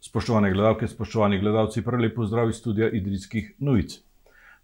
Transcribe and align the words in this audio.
Spoštovane 0.00 0.50
gledalke, 0.50 0.88
spoštovani 0.88 1.38
gledalci, 1.38 1.82
prav 1.84 2.00
lepo 2.00 2.24
zdrav 2.26 2.48
iz 2.48 2.56
studia 2.56 2.88
Idrijskih 2.90 3.54
novic. 3.58 3.98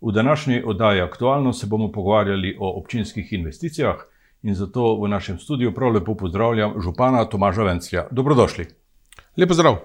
V 0.00 0.12
današnji 0.12 0.62
oddaji 0.64 1.00
Aktualno 1.00 1.52
se 1.52 1.66
bomo 1.66 1.92
pogovarjali 1.92 2.56
o 2.60 2.70
občinskih 2.80 3.32
investicijah 3.32 3.96
in 4.42 4.54
zato 4.54 5.00
v 5.00 5.08
našem 5.08 5.38
studiu 5.38 5.74
prav 5.74 5.92
lepo 5.92 6.14
pozdravljam 6.14 6.80
župana 6.80 7.24
Tomaža 7.24 7.62
Venclja. 7.62 8.06
Dobrodošli. 8.10 8.66
Lepo 9.36 9.54
zdrav. 9.54 9.76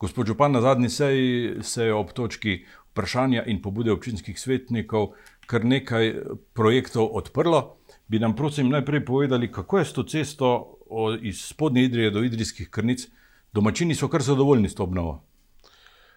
Gospod 0.00 0.26
župan, 0.26 0.52
na 0.52 0.60
zadnji 0.60 0.88
seji 0.88 1.62
se 1.62 1.84
je 1.84 1.94
ob 1.94 2.12
točki 2.12 2.64
vprašanja 2.90 3.44
in 3.46 3.62
pobude 3.62 3.92
občinskih 3.92 4.40
svetnikov 4.40 5.12
kar 5.46 5.64
nekaj 5.64 6.14
projektov 6.52 7.10
odprlo. 7.12 7.76
Bi 8.08 8.18
nam 8.18 8.36
prosim 8.36 8.68
najprej 8.68 9.04
povedali, 9.04 9.52
kako 9.52 9.78
je 9.78 9.84
s 9.84 9.92
to 9.92 10.02
cesto 10.02 10.78
iz 11.20 11.44
spodnje 11.44 11.84
Idrije 11.84 12.10
do 12.10 12.22
Idrijskih 12.22 12.70
krnic? 12.70 13.08
Domačini 13.54 13.94
so 13.94 14.08
kar 14.08 14.22
zadovoljni 14.22 14.68
s 14.68 14.74
to 14.74 14.82
obnovo. 14.82 15.22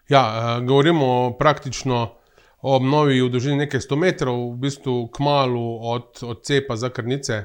Ja, 0.10 0.60
govorimo 0.64 1.36
praktično 1.40 2.14
o 2.62 2.76
obnovi 2.76 3.22
v 3.22 3.30
dolžini 3.30 3.58
nekaj 3.66 3.84
100 3.86 3.98
metrov, 4.02 4.40
v 4.54 4.58
bistvu 4.64 4.96
kmalu 5.14 5.66
od, 5.92 6.24
od 6.24 6.42
cepa 6.44 6.76
za 6.76 6.90
krnice, 6.90 7.44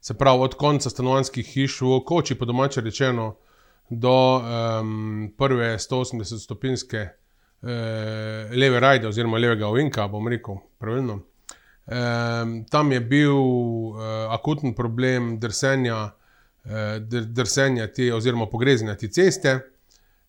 se 0.00 0.14
pravi 0.18 0.46
od 0.46 0.54
konca 0.54 0.90
stanovanjskih 0.90 1.46
hiš 1.46 1.80
v 1.80 1.98
Koči, 2.06 2.38
po 2.38 2.44
domače 2.44 2.80
rečeno, 2.80 3.34
do 3.90 4.14
um, 4.38 5.34
prve 5.38 5.74
180 5.78 6.38
stopinjske 6.38 7.02
uh, 7.02 7.68
leve 8.54 8.80
rajde 8.80 9.08
oziroma 9.08 9.38
levega 9.38 9.66
ovinka, 9.66 10.06
bom 10.08 10.28
rekel 10.28 10.62
pravilno. 10.78 11.18
Um, 11.86 12.64
tam 12.70 12.92
je 12.92 13.00
bil 13.00 13.34
uh, 13.34 14.06
akuten 14.30 14.74
problem 14.74 15.38
drsenja, 15.40 16.12
Eh, 16.12 16.21
drsenja 17.34 17.88
te, 17.92 18.12
oziroma 18.14 18.46
pogrezanja 18.46 18.94
te 18.96 19.08
ceste. 19.08 19.58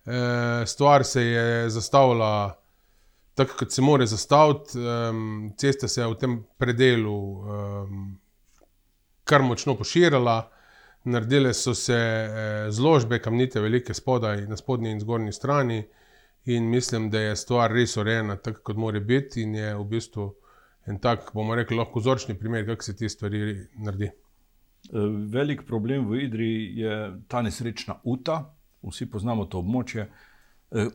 Eh, 0.05 0.65
stvar 0.65 1.05
se 1.05 1.21
je 1.21 1.69
zastavila 1.69 2.59
tako, 3.33 3.57
kot 3.59 3.71
se 3.71 3.81
more 3.81 4.05
zastaviti. 4.05 4.79
Cesta 5.57 5.87
se 5.87 6.01
je 6.01 6.07
v 6.07 6.17
tem 6.17 6.39
predelu 6.57 7.19
kar 9.23 9.41
močno 9.41 9.75
poširila. 9.75 10.49
Naredile 11.03 11.53
so 11.53 11.73
se 11.75 11.95
eh, 11.95 12.71
zložbe, 12.71 13.19
kamnite, 13.19 13.59
velike 13.59 13.93
spodaj, 13.93 14.45
na 14.47 14.57
spodnji 14.57 14.91
in 14.91 14.99
zgornji 14.99 15.31
strani, 15.31 15.83
in 16.45 16.69
mislim, 16.69 17.09
da 17.11 17.19
je 17.19 17.35
stvar 17.35 17.71
res 17.71 17.97
urejena 17.97 18.37
tako, 18.39 18.61
kot 18.63 18.79
mora 18.79 18.99
biti, 18.99 19.43
in 19.43 19.55
je 19.55 19.73
v 19.75 19.83
bistvu 19.83 20.29
en 20.87 20.99
tak, 20.99 21.31
bomo 21.33 21.55
rekli, 21.55 21.77
lahko 21.77 21.99
vzorčni 21.99 22.37
primer, 22.39 22.65
kako 22.65 22.83
se 22.83 22.95
te 22.95 23.09
stvari 23.09 23.67
naredijo. 23.75 24.11
Eh, 24.91 24.99
velik 25.29 25.63
problem 25.67 26.07
v 26.09 26.23
Idri 26.25 26.79
je 26.79 27.21
ta 27.27 27.41
nesrečna 27.41 27.95
UTA, 28.03 28.43
vsi 28.83 29.07
poznamo 29.11 29.45
to 29.45 29.61
območje. 29.63 30.07
Eh, 30.71 30.87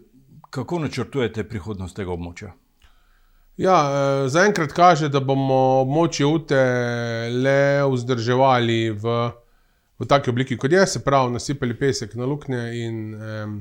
kako 0.51 0.79
načrtujete 0.79 1.45
prihodnost 1.49 1.97
tega 1.97 2.13
območja? 2.13 2.53
Ja, 3.57 3.79
eh, 3.89 4.29
zaenkrat 4.29 4.73
kaže, 4.77 5.09
da 5.09 5.21
bomo 5.21 5.81
območje 5.87 6.27
UTE 6.27 6.61
le 7.33 7.83
vzdrževali 7.89 8.91
v, 8.91 9.17
v 9.99 10.07
taki 10.07 10.31
obliki, 10.31 10.57
kot 10.57 10.73
je, 10.73 10.85
se 10.87 11.05
pravi, 11.05 11.33
nasipali 11.33 11.75
pesek 11.75 12.15
na 12.15 12.29
luknje 12.29 12.63
in 12.85 13.03
um, 13.15 13.59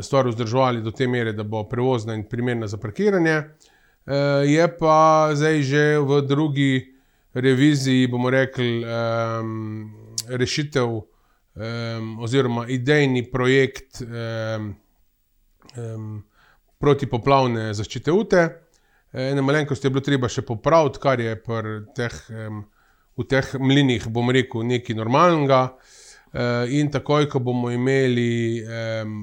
stvar 0.00 0.26
vzdrževali 0.32 0.82
do 0.82 0.90
te 0.90 1.06
mere, 1.06 1.36
da 1.36 1.44
bo 1.44 1.62
prevozna 1.68 2.16
in 2.16 2.24
primerna 2.24 2.66
za 2.66 2.80
parkiranje. 2.82 3.36
Uh, 4.06 4.42
je 4.46 4.66
pa 4.78 5.30
zdaj 5.34 5.62
že 5.62 5.98
v 5.98 6.20
drugi 6.26 6.95
reviziji, 7.36 8.06
bomo 8.06 8.30
rekli, 8.30 8.84
um, 8.84 9.92
rešitev 10.28 10.88
um, 10.88 12.18
oziroma 12.24 12.66
idejni 12.68 13.30
projekt 13.30 14.00
um, 14.00 14.74
um, 15.76 16.24
protipoplavne 16.80 17.74
zaščite 17.74 18.12
UTE. 18.12 18.46
Eno 19.12 19.44
malenkost 19.44 19.84
je 19.84 19.92
bilo 19.92 20.04
treba 20.04 20.28
še 20.32 20.44
popraviti, 20.48 21.00
kar 21.00 21.20
je 21.20 21.36
teh, 21.96 22.16
um, 22.32 22.64
v 23.16 23.28
teh 23.28 23.54
mlinih, 23.60 24.08
bomo 24.12 24.32
rekel, 24.32 24.64
nekaj 24.64 24.96
normalnega. 24.96 25.62
Uh, 26.36 26.64
in 26.72 26.90
takoj, 26.92 27.28
ko 27.32 27.40
bomo 27.40 27.70
imeli 27.72 28.60
um, 28.64 29.16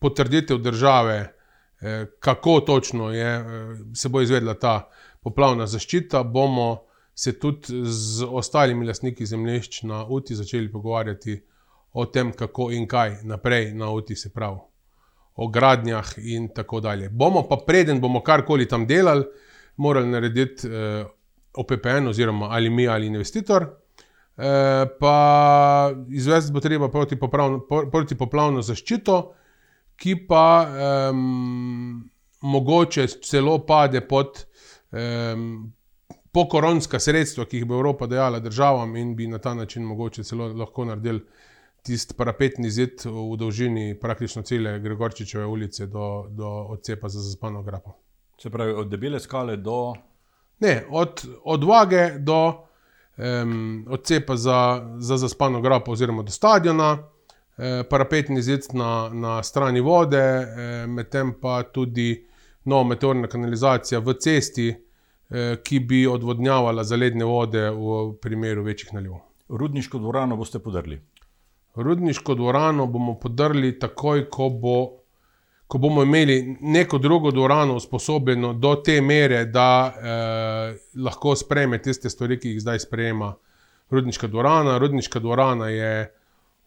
potrditev 0.00 0.60
države, 0.64 1.18
uh, 1.24 2.04
kako 2.20 2.60
točno 2.68 3.12
je, 3.12 3.32
uh, 3.40 3.84
se 3.96 4.08
bo 4.08 4.22
izvedla 4.24 4.54
ta 4.60 4.82
poplavna 5.24 5.66
zaščita, 5.68 6.22
bomo 6.24 6.83
se 7.14 7.38
tudi 7.38 7.84
z 7.84 8.24
ostalimi 8.30 8.86
lastniki 8.86 9.26
zemljišč 9.26 9.82
na 9.82 10.06
UTI 10.06 10.34
začeli 10.34 10.72
pogovarjati 10.72 11.42
o 11.92 12.06
tem, 12.06 12.32
kako 12.32 12.70
in 12.72 12.88
kaj 12.88 13.20
naprej 13.22 13.74
na 13.74 13.90
UTI 13.90 14.16
se 14.16 14.32
pravi. 14.32 14.58
O 15.34 15.48
gradnjah 15.48 16.14
in 16.18 16.48
tako 16.54 16.80
dalje. 16.80 17.08
Bomo 17.08 17.42
pa, 17.48 17.56
preden 17.66 18.00
bomo 18.00 18.20
karkoli 18.22 18.68
tam 18.68 18.86
delali, 18.86 19.24
morali 19.76 20.08
narediti 20.08 20.68
eh, 20.68 21.04
OPPN, 21.54 22.08
oziroma 22.08 22.48
ali 22.50 22.70
mi 22.70 22.88
ali 22.88 23.06
investitor, 23.06 23.66
eh, 24.36 24.86
pa 25.00 25.90
izvesti 26.08 26.52
bo 26.52 26.60
treba 26.60 26.90
protipoplavno 27.90 28.62
zaščito, 28.62 29.34
ki 29.96 30.16
pa 30.26 30.66
eh, 30.66 31.12
mogoče 32.42 33.06
celo 33.06 33.58
pade 33.66 34.00
pod 34.06 34.44
eh, 34.92 35.34
pokoronska 36.34 36.98
sredstva, 36.98 37.44
ki 37.44 37.60
jih 37.60 37.66
bo 37.70 37.78
Evropa 37.78 38.06
dajala 38.10 38.40
državam, 38.42 38.96
in 38.96 39.14
bi 39.16 39.26
na 39.30 39.38
ta 39.38 39.54
način 39.54 39.84
mogoče 39.86 40.24
celo 40.24 40.48
lahko 40.52 40.84
naredili 40.84 41.20
tisti 41.84 42.14
parapetni 42.16 42.70
zid 42.70 43.04
v 43.04 43.36
dolžini 43.36 43.98
praktično 44.00 44.42
cele 44.42 44.78
Gregorčičeve 44.80 45.46
ulice 45.46 45.86
do, 45.86 46.26
do 46.30 46.48
odcepa 46.48 47.08
za 47.08 47.20
zaspano 47.20 47.62
grapo. 47.62 47.92
Se 48.40 48.50
pravi, 48.50 48.72
od 48.72 48.88
debele 48.88 49.20
skale 49.20 49.56
do. 49.56 49.94
Ne, 50.60 50.84
od, 50.90 51.24
od 51.44 51.64
vage 51.64 52.18
do 52.18 52.40
um, 53.16 53.86
odcepa 53.90 54.36
za, 54.36 54.90
za 54.98 55.16
zaspano 55.16 55.60
grapo, 55.60 55.92
oziroma 55.92 56.22
do 56.22 56.32
stadiona, 56.32 56.98
eh, 57.58 57.82
parapetni 57.90 58.42
zid 58.42 58.60
na, 58.72 59.10
na 59.12 59.42
strani 59.42 59.80
vode, 59.80 60.18
eh, 60.18 60.86
medtem 60.86 61.34
pa 61.40 61.62
tudi 61.62 62.26
nova 62.64 62.84
meteorna 62.84 63.28
kanalizacija 63.28 64.00
v 64.00 64.14
cesti, 64.20 64.74
ki 65.64 65.80
bi 65.80 66.06
odvodnjavala 66.06 66.84
zaledne 66.84 67.24
vode 67.24 67.70
v 67.70 68.14
primeru 68.22 68.62
večjih 68.62 68.94
nalivov. 68.94 69.20
Rudniško 69.48 69.98
dvorano 69.98 70.36
boste 70.36 70.58
podrli? 70.58 71.00
Rudniško 71.74 72.34
dvorano 72.34 72.86
bomo 72.86 73.18
podrli 73.20 73.78
takoj, 73.78 74.28
ko, 74.30 74.48
bo, 74.48 74.76
ko 75.66 75.78
bomo 75.78 76.02
imeli 76.02 76.56
neko 76.60 76.98
drugo 76.98 77.30
dvorano 77.30 77.74
usposobljeno 77.76 78.52
do 78.52 78.74
te 78.74 79.00
mere, 79.00 79.44
da 79.44 79.94
eh, 79.96 80.76
lahko 80.96 81.36
sprejme 81.36 81.82
tiste 81.82 82.10
stvari, 82.10 82.38
ki 82.40 82.54
jih 82.54 82.60
zdaj 82.60 82.78
sprejema 82.78 83.34
Rudniška 83.90 84.26
dvorana. 84.26 84.78
Rudniška 84.78 85.20
dvorana 85.20 85.68
je 85.68 86.12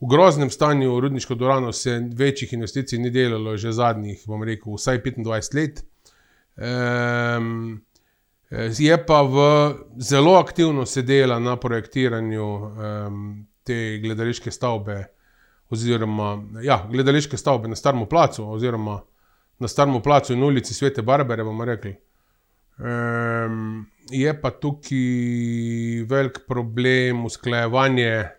v 0.02 0.10
groznem 0.10 0.50
stanju, 0.50 1.00
Rudniško 1.00 1.36
dvorano 1.36 1.72
se 1.72 2.02
večjih 2.14 2.54
investicij 2.54 3.00
ni 3.00 3.10
delalo 3.10 3.58
že 3.58 3.72
zadnjih, 3.72 4.24
bom 4.28 4.44
rekel, 4.44 4.76
vsaj 4.76 5.02
25 5.02 5.56
let. 5.56 5.80
Eh, 5.80 5.98
Eh, 6.58 7.40
je 8.50 9.06
pa 9.06 9.22
v 9.22 9.38
zelo 10.00 10.38
aktivno 10.40 10.86
sedela 10.86 11.40
na 11.40 11.58
projektiranju 11.60 12.46
um, 12.46 13.48
te 13.64 14.00
gledališke 14.02 14.52
stavbe, 14.52 15.04
oziroma 15.70 16.44
ja, 16.64 16.88
gledališke 16.92 17.38
stavbe 17.38 17.68
na 17.68 17.76
Starem 17.76 18.06
placu, 18.08 18.46
oziroma 18.52 19.02
na 19.60 19.68
Starem 19.68 20.02
placu 20.02 20.34
in 20.34 20.44
ulici 20.44 20.74
Svete 20.74 21.02
Barbare, 21.02 21.44
bomo 21.44 21.66
rekli. 21.66 21.96
Um, 22.78 23.88
je 24.12 24.32
pa 24.42 24.52
tukaj 24.52 26.06
velik 26.08 26.40
problem 26.48 27.26
usklajevanje 27.26 28.38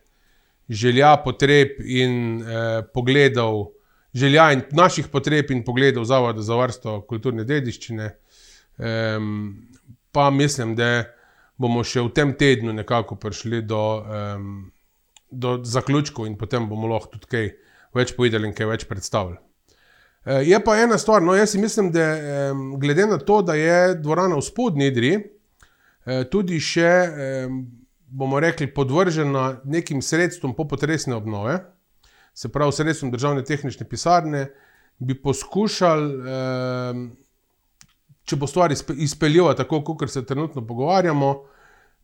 želja, 0.68 1.16
potreb 1.24 1.80
in 1.80 2.42
eh, 2.42 2.82
pogledov, 2.94 3.66
želja 4.14 4.52
in 4.52 4.62
naših 4.72 5.08
potreb 5.08 5.50
in 5.50 5.64
pogledov 5.64 6.04
Zavoda 6.04 6.42
za 6.42 6.54
varstvo 6.54 7.00
kulturne 7.08 7.44
dediščine. 7.44 8.10
Um, 8.78 9.68
pa 10.18 10.30
mislim, 10.30 10.72
da 10.74 11.04
bomo 11.54 11.84
še 11.86 12.02
v 12.02 12.10
tem 12.10 12.32
tednu 12.34 12.72
nekako 12.74 13.14
prišli 13.22 13.60
do, 13.62 13.82
um, 14.02 14.46
do 15.30 15.52
zaključkov 15.62 16.26
in 16.26 16.34
potem 16.34 16.64
bomo 16.66 16.88
lahko 16.90 17.12
tudi 17.12 17.28
kaj 17.30 17.46
več 17.94 18.12
povedali 18.16 18.50
in 18.50 18.54
kaj 18.56 18.66
več 18.66 18.86
predstavili. 18.90 19.38
E, 20.26 20.40
je 20.48 20.58
pa 20.64 20.74
ena 20.82 20.98
stvar, 20.98 21.22
no, 21.22 21.36
jaz 21.38 21.54
mislim, 21.54 21.92
da 21.94 22.08
glede 22.82 23.06
na 23.06 23.20
to, 23.22 23.38
da 23.46 23.54
je 23.54 23.94
dvorana 24.02 24.40
v 24.40 24.46
spodnji 24.48 24.90
Idri, 24.90 25.12
e, 25.14 26.18
tudi 26.34 26.58
še, 26.58 26.90
bomo 28.10 28.42
rekli, 28.42 28.66
podvržena 28.74 29.60
nekim 29.70 30.02
sredstvom 30.02 30.56
po 30.58 30.66
potresne 30.66 31.14
obnove, 31.14 31.60
se 32.34 32.50
pravi, 32.50 32.74
sredstvom 32.74 33.14
državne 33.14 33.46
tehnične 33.46 33.86
pisarne, 33.86 34.48
bi 34.98 35.14
poskušali 35.14 36.34
če 38.28 38.36
bo 38.36 38.46
stvar 38.46 38.72
izpeljala 38.72 39.54
tako, 39.56 39.80
kot 39.84 40.10
se 40.12 40.24
trenutno 40.26 40.66
pogovarjamo, 40.66 41.32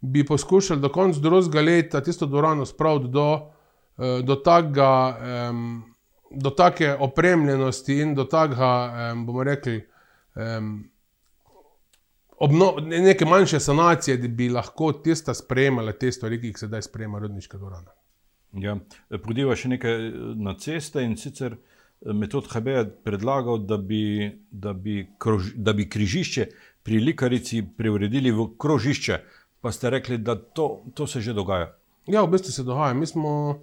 bi 0.00 0.24
poskušali 0.26 0.80
do 0.80 0.88
konca 0.92 1.20
drugega 1.20 1.60
leta 1.60 2.00
tisto 2.04 2.26
dvorano 2.26 2.66
spraviti 2.66 3.12
do, 3.12 3.28
eh, 3.98 4.22
do 4.22 4.36
takega 4.36 4.90
um, 5.50 5.82
do 6.34 6.50
take 6.50 6.96
opremljenosti 7.00 8.00
in 8.00 8.14
do 8.14 8.24
takega, 8.24 9.14
bomo 9.14 9.44
rekli, 9.44 9.76
obno, 12.36 12.74
neke 12.80 13.24
manjše 13.24 13.60
sanacije, 13.60 14.16
da 14.16 14.28
bi 14.28 14.48
lahko 14.48 14.92
tista 14.92 15.34
sprejemala 15.34 15.92
te 15.92 16.12
stvari, 16.12 16.40
ki 16.40 16.46
jih 16.46 16.58
sedaj 16.58 16.82
sprejema 16.82 17.18
rodniška 17.18 17.58
dvorana. 17.58 17.92
Ja. 18.52 18.76
Podiva 19.22 19.56
še 19.56 19.68
nekaj 19.68 20.06
eh, 20.06 20.18
na 20.36 20.54
ceste 20.58 21.02
in 21.02 21.16
sicer 21.18 21.56
eh, 21.56 21.73
metod 22.12 22.46
HB 22.52 22.66
je 22.66 22.84
predlagal, 23.04 23.58
da 23.58 23.76
bi, 23.76 24.30
da, 24.50 24.72
bi 24.72 25.06
krož, 25.18 25.54
da 25.56 25.72
bi 25.72 25.88
križišče 25.88 26.46
pri 26.82 27.00
Likarici 27.00 27.62
preuredili 27.76 28.32
v 28.32 28.50
krožišče, 28.60 29.18
pa 29.60 29.72
ste 29.72 29.90
rekli, 29.90 30.18
da 30.18 30.36
to, 30.36 30.84
to 30.94 31.06
se 31.06 31.20
že 31.20 31.32
dogaja. 31.32 31.72
Ja, 32.06 32.22
v 32.22 32.34
bistvu 32.36 32.52
se 32.52 32.62
dogaja. 32.62 32.94
Mi 32.94 33.06
smo 33.06 33.60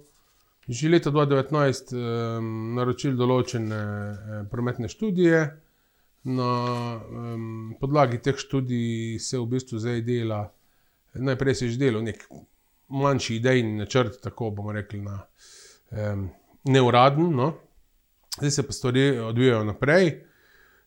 že 0.68 0.88
leta 0.88 1.10
2019 1.10 1.92
um, 1.94 2.74
naročili 2.78 3.18
določene 3.18 3.78
um, 3.82 4.48
prometne 4.50 4.90
študije. 4.90 5.42
Na 6.22 6.50
um, 7.02 7.74
podlagi 7.80 8.20
teh 8.22 8.38
študij 8.38 9.18
se 9.18 9.38
v 9.38 9.46
bistvu 9.56 9.80
zdaj 9.82 10.04
dela, 10.06 10.44
najprej 11.18 11.54
se 11.54 11.66
je 11.66 11.74
že 11.74 11.80
delo 11.80 12.02
nek 12.02 12.22
manjši 12.94 13.40
idejni 13.40 13.74
načrt, 13.80 14.20
tako 14.22 14.52
bomo 14.54 14.74
rekli, 14.74 15.00
na 15.02 15.18
um, 15.90 16.28
neuradno, 16.70 17.30
no? 17.30 17.48
Zdaj 18.38 18.50
se 18.50 18.62
pa 18.62 18.72
stvari 18.72 19.18
odvijajo 19.18 19.64
naprej. 19.64 20.12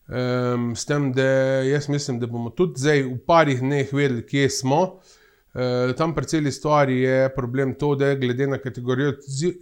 Um, 0.08 0.76
s 0.76 0.86
tem, 0.86 1.14
da 1.14 1.24
jaz 1.66 1.90
mislim, 1.90 2.20
da 2.20 2.28
bomo 2.28 2.50
tudi 2.50 2.78
zdaj 2.78 3.04
v 3.04 3.18
parih 3.26 3.60
dneh 3.60 3.94
vedeli, 3.94 4.26
kje 4.26 4.50
smo. 4.50 4.82
Uh, 5.56 5.96
tam 5.98 6.14
pri 6.16 6.28
celi 6.30 6.52
stvari 6.52 7.00
je 7.02 7.30
problem 7.36 7.74
to, 7.74 7.96
da 7.96 8.16
glede 8.16 8.48
na 8.48 8.58
kategorijo, 8.58 9.14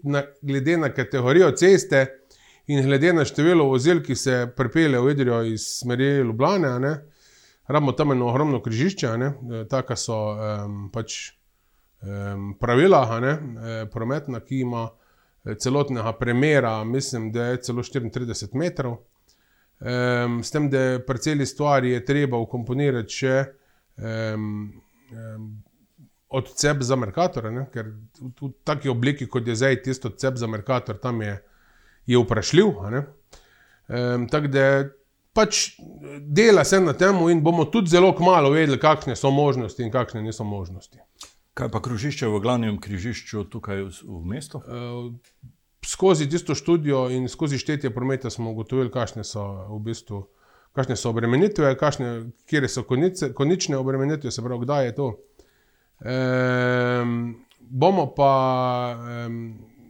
na, 0.03 0.24
glede 0.41 0.77
na 0.77 0.89
kategorijo 0.94 1.51
ceste 1.51 2.06
in 2.68 2.83
glede 2.83 3.13
na 3.13 3.25
število 3.25 3.69
vozil, 3.69 4.01
ki 4.03 4.15
se 4.15 4.47
pripelje 4.56 5.00
v 5.00 5.12
Idrijo 5.12 5.44
iz 5.44 5.62
smeri 5.79 6.18
Ljubljana, 6.18 7.00
imamo 7.69 7.91
tam 7.91 8.12
eno 8.12 8.27
ogromno 8.27 8.62
križišče, 8.62 9.07
tako 9.69 9.95
so 9.95 10.18
um, 10.33 10.89
pač 10.91 11.31
um, 12.01 12.53
pravila, 12.59 13.19
ne, 13.19 13.38
prometna, 13.91 14.39
ki 14.39 14.59
ima 14.59 14.89
celotnega 15.60 16.13
premjera, 16.19 16.84
mislim, 16.84 17.31
da 17.31 17.45
je 17.45 17.62
celo 17.62 17.84
34 17.84 18.56
metrov. 18.56 18.98
Um, 19.84 20.44
s 20.44 20.51
tem, 20.51 20.69
da 20.72 21.00
pri 21.07 21.19
celi 21.19 21.45
stvari 21.45 21.92
je 21.92 22.06
treba 22.06 22.38
ukomponirati 22.40 23.13
še 23.13 23.34
um, 23.98 24.72
um, 25.12 25.50
odcep 26.30 26.81
za 26.81 26.95
Merkator, 26.95 27.50
ne? 27.51 27.66
ker 27.74 27.90
v, 28.22 28.30
v 28.42 28.51
taki 28.63 28.90
obliki, 28.90 29.28
kot 29.28 29.48
je 29.48 29.57
zdaj 29.60 29.81
tisto 29.84 30.07
odcep 30.13 30.40
za 30.40 30.48
Merkator, 30.48 30.98
tam 31.04 31.22
je, 31.22 31.36
je 32.07 32.22
vprašljiv. 32.22 32.72
Um, 32.80 34.28
Tako 34.31 34.54
da 34.54 34.68
pač 35.34 35.75
dela 36.22 36.63
se 36.63 36.80
na 36.80 36.94
tem, 36.94 37.19
in 37.30 37.44
bomo 37.44 37.66
tudi 37.66 37.92
zelo 37.92 38.13
kmalo 38.16 38.54
vedeli, 38.54 38.80
kakšne 38.80 39.18
so 39.19 39.34
možnosti 39.34 39.84
in 39.84 39.92
kakšne 39.92 40.22
niso 40.24 40.46
možnosti. 40.48 41.01
Kaj 41.53 41.69
pa 41.69 41.81
krožišče 41.85 42.27
v 42.27 42.39
glavnem 42.41 42.77
križišču 42.81 43.44
tukaj 43.53 43.83
v, 43.85 43.91
v 43.91 44.21
mestu? 44.25 44.57
Uh, 44.57 45.13
skozi 45.85 46.29
tisto 46.29 46.55
študijo 46.55 47.09
in 47.13 47.29
skozi 47.29 47.57
štetje 47.61 47.94
prometa 47.94 48.29
smo 48.29 48.51
ugotovili, 48.51 48.91
kakšne 48.91 49.23
so 49.23 49.44
v 49.69 49.79
bistvu. 49.85 50.23
Kakšne 50.73 50.97
so 50.97 51.11
obremenitve, 51.13 51.75
kakšne, 51.77 52.31
kje 52.50 52.69
so 52.69 52.81
konice, 52.89 53.29
konične 53.38 53.77
obremenitve, 53.77 54.31
se 54.31 54.41
pravi, 54.41 54.65
kdaj 54.65 54.85
je 54.85 54.95
to. 54.97 55.09
Um, 56.03 57.45
bomo 57.61 58.07
pa 58.15 58.31
um, 59.27 59.38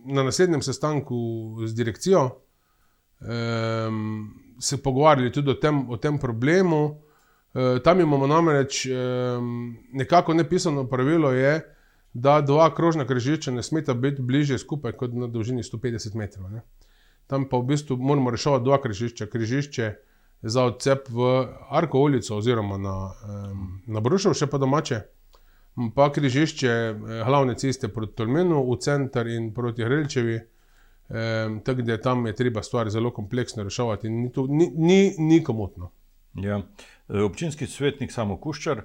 na 0.06 0.24
naslednjem 0.24 0.62
sestanku 0.62 1.18
z 1.66 1.74
direkcijo 1.74 2.26
um, 3.24 4.34
se 4.60 4.78
pogovarjali 4.84 5.32
tudi 5.32 5.50
o 5.50 5.54
tem, 5.54 5.90
o 5.90 5.98
tem 5.98 6.20
problemu. 6.20 7.00
Uh, 7.54 7.80
tam 7.84 8.00
imamo 8.02 8.28
namreč 8.28 8.88
nekako 9.94 10.34
nepisano 10.34 10.88
pravilo, 10.90 11.32
je, 11.32 11.62
da 12.14 12.42
dva 12.42 12.76
krožna 12.76 13.06
križišča 13.08 13.52
ne 13.52 13.64
smeta 13.64 13.94
biti 13.94 14.22
bliže 14.22 14.58
skupaj 14.58 14.92
kot 14.92 15.14
na 15.14 15.28
dolžini 15.28 15.64
150 15.64 16.16
metrov. 16.16 16.50
Ne. 16.52 16.62
Tam 17.28 17.50
pa 17.50 17.58
v 17.58 17.74
bistvu 17.74 17.98
moramo 17.98 18.32
reševati 18.32 18.66
dva 18.66 18.82
križišča. 18.82 19.26
Križišče 19.26 19.94
za 20.42 20.64
odcep 20.64 21.10
v 21.10 21.48
Arko 21.70 22.00
ulico 22.00 22.38
oziroma 22.38 22.78
na, 22.78 22.96
na 23.88 24.00
Brušov, 24.00 24.36
še 24.38 24.48
pa 24.52 24.60
domače, 24.62 25.02
pa 25.96 26.10
križišče 26.14 26.70
eh, 26.70 27.22
glavne 27.26 27.56
ceste 27.58 27.90
proti 27.90 28.18
Tolmenu, 28.20 28.62
v 28.70 28.78
center 28.78 29.28
in 29.28 29.54
proti 29.54 29.84
Hrelčevi. 29.84 30.42
Tako 31.64 31.84
da 31.84 31.98
tam 32.02 32.26
je 32.26 32.32
treba 32.34 32.62
stvari 32.64 32.90
zelo 32.90 33.12
kompleksno 33.12 33.64
reševati 33.64 34.08
in 34.08 34.22
ni, 34.24 34.30
ni, 34.50 34.68
ni, 34.76 35.00
ni 35.20 35.44
komotno. 35.44 35.92
Ja. 36.42 36.62
Občinski 37.08 37.68
svetnik 37.68 38.12
samo 38.12 38.38
Kuščar. 38.38 38.84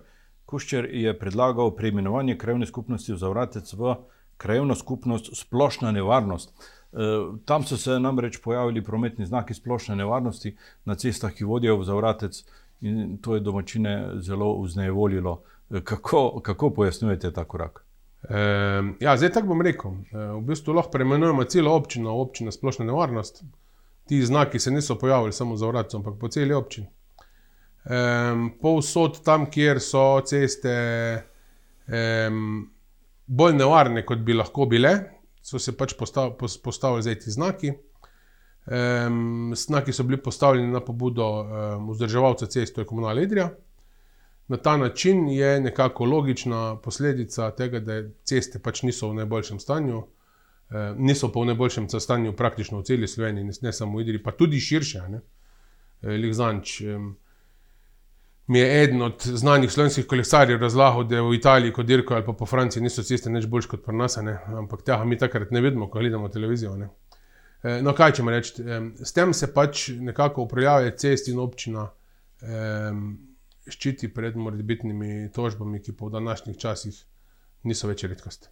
Kuščer 0.49 0.88
je 0.94 1.12
predlagal 1.19 1.75
preimenovanje 1.76 2.38
krajovne 2.38 2.67
skupnosti 2.67 3.12
v 3.12 3.19
Zavratec 3.20 3.73
v 3.76 3.94
krajovno 4.38 4.75
skupnost 4.75 5.31
Splošna 5.37 5.93
nevarnost. 5.93 6.55
E, 6.93 6.99
tam 7.44 7.65
so 7.65 7.76
se 7.76 7.99
namreč 8.00 8.38
pojavili 8.43 8.85
prometni 8.85 9.26
znaki 9.26 9.55
splošne 9.55 9.97
nevarnosti 9.97 10.56
na 10.85 10.94
cestah, 10.94 11.35
ki 11.35 11.44
vodijo 11.44 11.76
v 11.76 11.85
Zavratec, 11.85 12.41
in 12.81 13.19
to 13.23 13.35
je 13.35 13.41
domačine 13.41 14.23
zelo 14.25 14.62
vznejevoljilo. 14.62 15.43
E, 15.71 15.85
kako, 15.85 16.41
kako 16.41 16.71
pojasnjujete 16.71 17.32
ta 17.32 17.44
korak? 17.44 17.85
E, 18.29 18.38
ja, 19.00 19.17
zdaj 19.17 19.32
tako 19.32 19.53
bom 19.53 19.62
rekel. 19.62 19.91
E, 19.91 20.26
v 20.38 20.41
bistvu 20.49 20.73
lahko 20.73 20.91
preimenujemo 20.97 21.44
celo 21.44 21.75
občino, 21.75 22.17
občina 22.17 22.53
Splošna 22.53 22.85
nevarnost. 22.85 23.44
Ti 24.09 24.23
znaki 24.23 24.59
se 24.59 24.71
niso 24.71 24.99
pojavili 24.99 25.32
samo 25.32 25.55
v 25.55 25.59
Zavratcu, 25.59 25.97
ampak 25.97 26.14
po 26.21 26.29
celi 26.29 26.55
občini. 26.55 26.87
Um, 27.84 28.50
Povsod 28.60 29.22
tam, 29.25 29.46
kjer 29.50 29.78
so 29.80 30.20
ceste 30.26 30.72
um, 31.88 32.66
bolj 33.26 33.54
nevarne, 33.56 34.02
kot 34.04 34.25
bi 34.25 34.34
lahko 34.34 34.66
bile, 34.69 34.92
so 35.42 35.60
se 35.62 35.72
pač 35.76 35.94
postav, 35.96 36.34
postavili 36.36 37.06
zdaj 37.06 37.19
ti 37.22 37.30
znaki. 37.32 37.72
Um, 38.69 39.54
znaki 39.56 39.94
so 39.96 40.04
bili 40.04 40.19
postavljeni 40.22 40.72
na 40.72 40.82
pobudo 40.84 41.28
um, 41.40 41.86
vzdrževalca 41.90 42.46
cest, 42.46 42.75
to 42.75 42.80
je 42.80 42.86
komunalna 42.86 43.22
Idrija. 43.22 43.48
Na 44.48 44.56
ta 44.56 44.76
način 44.76 45.28
je 45.28 45.60
nekako 45.60 46.04
logična 46.04 46.76
posledica 46.76 47.50
tega, 47.56 47.80
da 47.80 48.02
ceste 48.25 48.58
pač 48.58 48.82
niso 48.82 49.08
v 49.08 49.22
najboljšem 49.22 49.60
stanju, 49.60 50.02
um, 50.02 50.98
niso 50.98 51.32
pa 51.32 51.40
v 51.40 51.52
najboljšem 51.54 51.88
stanju 51.88 52.34
praktično 52.36 52.82
v 52.82 52.84
celi 52.84 53.08
Sloveniji, 53.08 53.44
ne, 53.44 53.56
ne 53.62 53.72
samo 53.72 53.96
v 53.96 54.04
Idriji, 54.04 54.22
pa 54.22 54.36
tudi 54.36 54.60
širše. 54.60 55.06
Lihzanč. 56.02 56.80
Um, 56.84 57.16
mi 58.49 58.59
je 58.59 58.83
eden 58.83 59.02
od 59.02 59.23
znanih 59.23 59.73
slovenskih 59.73 60.07
kolesarjev 60.07 60.61
razlagal, 60.61 61.05
da 61.05 61.21
v 61.23 61.35
Italiji, 61.37 61.73
kot 61.73 61.87
dirko 61.87 62.14
ali 62.14 62.25
pa 62.25 62.33
po 62.33 62.47
Franciji, 62.47 62.83
niso 62.83 63.02
ceste 63.05 63.31
več 63.31 63.47
boljše 63.47 63.69
kot 63.75 63.85
pri 63.85 63.97
nas, 63.97 64.17
ne? 64.25 64.38
ampak 64.57 64.83
tega 64.87 65.05
mi 65.05 65.19
takrat 65.21 65.52
ne 65.52 65.61
vidimo, 65.61 65.90
ko 65.93 66.00
gledamo 66.00 66.28
televizijo. 66.33 66.73
Ne? 66.81 66.88
E, 67.62 67.78
no, 67.85 67.93
kaj 67.93 68.17
če 68.17 68.25
mi 68.25 68.33
rečete? 68.33 68.81
S 69.05 69.12
tem 69.12 69.35
se 69.37 69.50
pač 69.52 69.90
nekako 70.00 70.47
upravljajo 70.49 70.97
cest 70.97 71.28
in 71.28 71.43
občina 71.45 71.90
um, 72.40 73.05
ščiti 73.69 74.09
pred 74.17 74.37
morbitnimi 74.40 75.28
tožbami, 75.35 75.83
ki 75.85 75.93
pa 75.93 76.09
v 76.09 76.17
današnjih 76.17 76.57
časih 76.59 77.05
niso 77.69 77.90
več 77.90 78.07
redkost. 78.09 78.49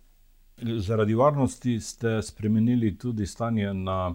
Zaradi 0.60 1.16
varnosti 1.16 1.80
ste 1.80 2.18
spremenili 2.24 2.98
tudi 2.98 3.26
stanje 3.26 3.72
na, 3.74 4.12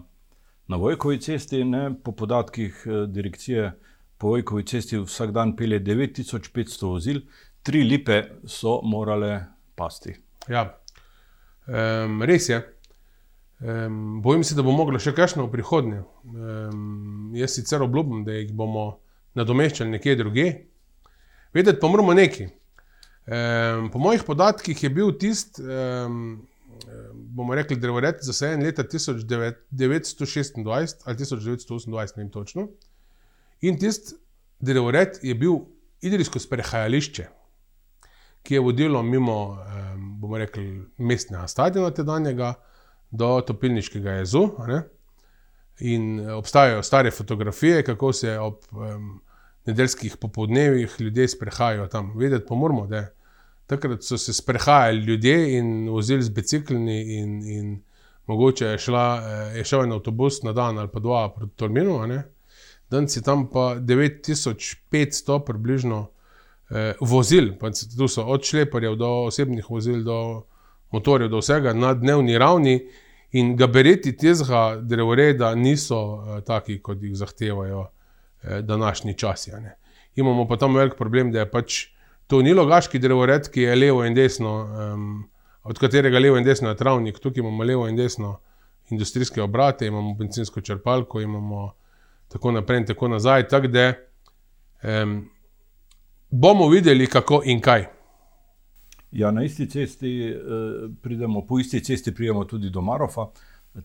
na 0.68 0.78
Vojkovi 0.78 1.18
cesti, 1.22 1.64
ne? 1.64 1.88
po 1.94 2.14
podatkih 2.14 2.84
eh, 2.86 3.06
direkcije 3.10 3.72
po 4.22 4.28
Vojkovi 4.28 4.62
cesti 4.62 5.00
vsak 5.02 5.32
dan 5.34 5.56
pelje 5.58 5.80
9500 5.82 6.86
vozil, 6.86 7.20
tri 7.66 7.82
lipe 7.82 8.22
so 8.46 8.76
morale 8.86 9.40
pasti. 9.74 10.14
Ja, 10.46 10.78
um, 11.66 12.22
res 12.22 12.46
je. 12.48 12.60
Um, 13.62 14.22
bojim 14.22 14.44
se, 14.46 14.54
da 14.54 14.62
bo 14.62 14.70
moglo 14.74 14.98
še 15.02 15.14
kakšno 15.14 15.46
v 15.48 15.52
prihodnje. 15.56 16.00
Um, 16.30 17.32
jaz 17.34 17.50
sicer 17.58 17.82
obljubim, 17.82 18.22
da 18.26 18.32
jih 18.38 18.52
bomo 18.54 19.00
nadomeščali 19.38 19.90
nekje 19.96 20.16
druge. 20.22 20.46
Vedeti 21.54 21.80
pa 21.82 21.90
moramo 21.90 22.14
nekaj. 22.14 22.46
Um, 23.26 23.90
po 23.90 23.98
mojih 24.02 24.22
podatkih 24.26 24.78
je 24.86 24.90
bil 24.90 25.12
tisti, 25.18 25.62
um, 25.66 26.46
bomo 27.34 27.54
rekli, 27.58 27.74
drevored 27.78 28.22
zasajen 28.22 28.62
leta 28.62 28.86
1926 28.86 30.62
ali 30.62 31.16
1928, 31.18 32.16
ne 32.18 32.22
vem 32.22 32.30
točno. 32.30 32.70
In 33.62 33.78
tisti 33.78 34.14
drevored 34.58 35.18
je 35.22 35.34
bil 35.34 35.58
idrijsko 36.02 36.38
sprehajališče, 36.42 37.26
ki 38.42 38.54
je 38.54 38.60
vodilo 38.60 39.02
mimo, 39.02 39.58
bomo 40.18 40.38
rekli, 40.38 40.82
mestnega 40.98 41.46
stadiona 41.48 41.92
tedanjega 41.94 42.54
do 43.10 43.40
Topilniškega 43.46 44.18
jezu. 44.22 44.48
In 45.80 46.30
obstajajo 46.30 46.82
stare 46.82 47.10
fotografije, 47.10 47.84
kako 47.84 48.12
se 48.12 48.38
ob 48.38 48.58
um, 48.70 49.20
nedeljskih 49.66 50.16
popoldnevih 50.16 50.96
ljudje 50.98 51.28
sprehajajo 51.28 51.86
tam. 51.86 52.12
Vedeti 52.18 52.46
pa 52.48 52.54
moramo, 52.54 52.86
da 52.86 53.06
takrat 53.66 54.02
so 54.02 54.18
se 54.18 54.32
sprehajali 54.32 55.04
ljudje 55.04 55.58
in 55.58 55.88
vozili 55.88 56.22
z 56.22 56.30
bicikli 56.30 56.76
in, 57.18 57.42
in 57.42 57.82
mogoče 58.26 58.66
je, 58.66 58.78
šla, 58.78 59.22
eh, 59.22 59.56
je 59.58 59.64
šel 59.64 59.84
en 59.84 59.92
avtobus 59.92 60.42
na 60.42 60.52
dan 60.52 60.78
ali 60.78 60.88
pa 60.92 61.00
dva 61.00 61.28
proti 61.34 61.56
Tolminu, 61.56 61.98
danes 62.92 63.16
je 63.16 63.22
tam 63.24 63.46
pa 63.50 63.74
9500 63.80 65.38
približno 65.46 66.06
eh, 66.70 66.94
vozil, 67.00 67.52
tu 67.96 68.08
so 68.08 68.24
od 68.24 68.44
šleparjev 68.44 68.96
do 69.00 69.10
osebnih 69.28 69.70
vozil, 69.70 70.04
do 70.04 70.18
motorjev, 70.92 71.30
do 71.32 71.40
vsega 71.40 71.72
na 71.72 71.94
dnevni 71.94 72.38
ravni. 72.38 72.80
In 73.32 73.54
gabariti 73.56 74.12
tega 74.16 74.76
drevoreda 74.76 75.54
niso 75.56 75.98
uh, 75.98 76.40
taki, 76.44 76.82
kot 76.84 77.00
jih 77.00 77.14
zahtevajo 77.16 77.80
uh, 77.80 78.58
današnji 78.60 79.14
časi. 79.18 79.52
Imamo 80.16 80.44
pa 80.48 80.56
tam 80.56 80.76
velik 80.76 80.98
problem, 80.98 81.32
da 81.32 81.38
je 81.38 81.50
pač 81.50 81.86
to 82.26 82.42
ni 82.42 82.52
logaški 82.52 82.98
drevored, 82.98 83.48
ki 83.48 83.62
je 83.62 83.76
levo 83.76 84.04
in 84.04 84.14
desno, 84.14 84.52
um, 84.64 85.24
od 85.64 85.78
katerega 85.78 86.18
levo 86.18 86.36
in 86.36 86.44
desno 86.44 86.68
je 86.68 86.76
travnik. 86.76 87.18
Tukaj 87.18 87.40
imamo 87.40 87.64
levo 87.64 87.88
in 87.88 87.96
desno 87.96 88.38
industrijske 88.90 89.42
obrate, 89.42 89.86
imamo 89.86 90.14
benzinsko 90.14 90.60
črpalko, 90.60 91.20
imamo 91.20 91.72
tako 92.32 92.52
naprej 92.52 92.78
in 92.78 92.86
tako 92.86 93.08
nazaj. 93.08 93.48
Tak, 93.48 93.66
da 93.66 93.92
um, 94.82 95.30
bomo 96.30 96.68
videli, 96.68 97.06
kako 97.06 97.42
in 97.44 97.60
kaj. 97.60 97.86
Ja, 99.12 99.30
na 99.30 99.44
isti 99.44 99.70
cesti 99.70 100.28
eh, 100.28 100.38
pridemo, 101.02 101.46
po 101.46 101.58
isti 101.58 101.84
cesti 101.84 102.14
pridemo 102.14 102.44
tudi 102.44 102.70
do 102.70 102.80
Marofa. 102.80 103.26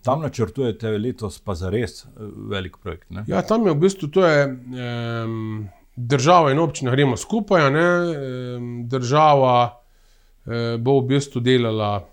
Tam 0.04 0.22
načrtujete 0.22 0.89
letos 0.98 1.39
pa 1.39 1.56
za 1.56 1.70
res 1.70 2.06
eh, 2.06 2.08
velik 2.50 2.77
projekt. 2.84 3.10
Ne? 3.10 3.25
Ja, 3.27 3.42
tam 3.42 3.68
je 3.68 3.74
v 3.74 3.80
bistvu 3.80 4.08
to 4.08 4.24
je, 4.25 4.46
um, 4.48 5.68
država 5.96 6.51
in 6.51 6.60
občina, 6.60 6.92
gremo 6.92 7.18
skupaj. 7.18 7.68
Um, 7.68 8.88
država 8.88 9.58
um, 10.46 10.84
bo 10.84 11.00
v 11.01 11.08
bistvu 11.12 11.44
delala 11.44 12.08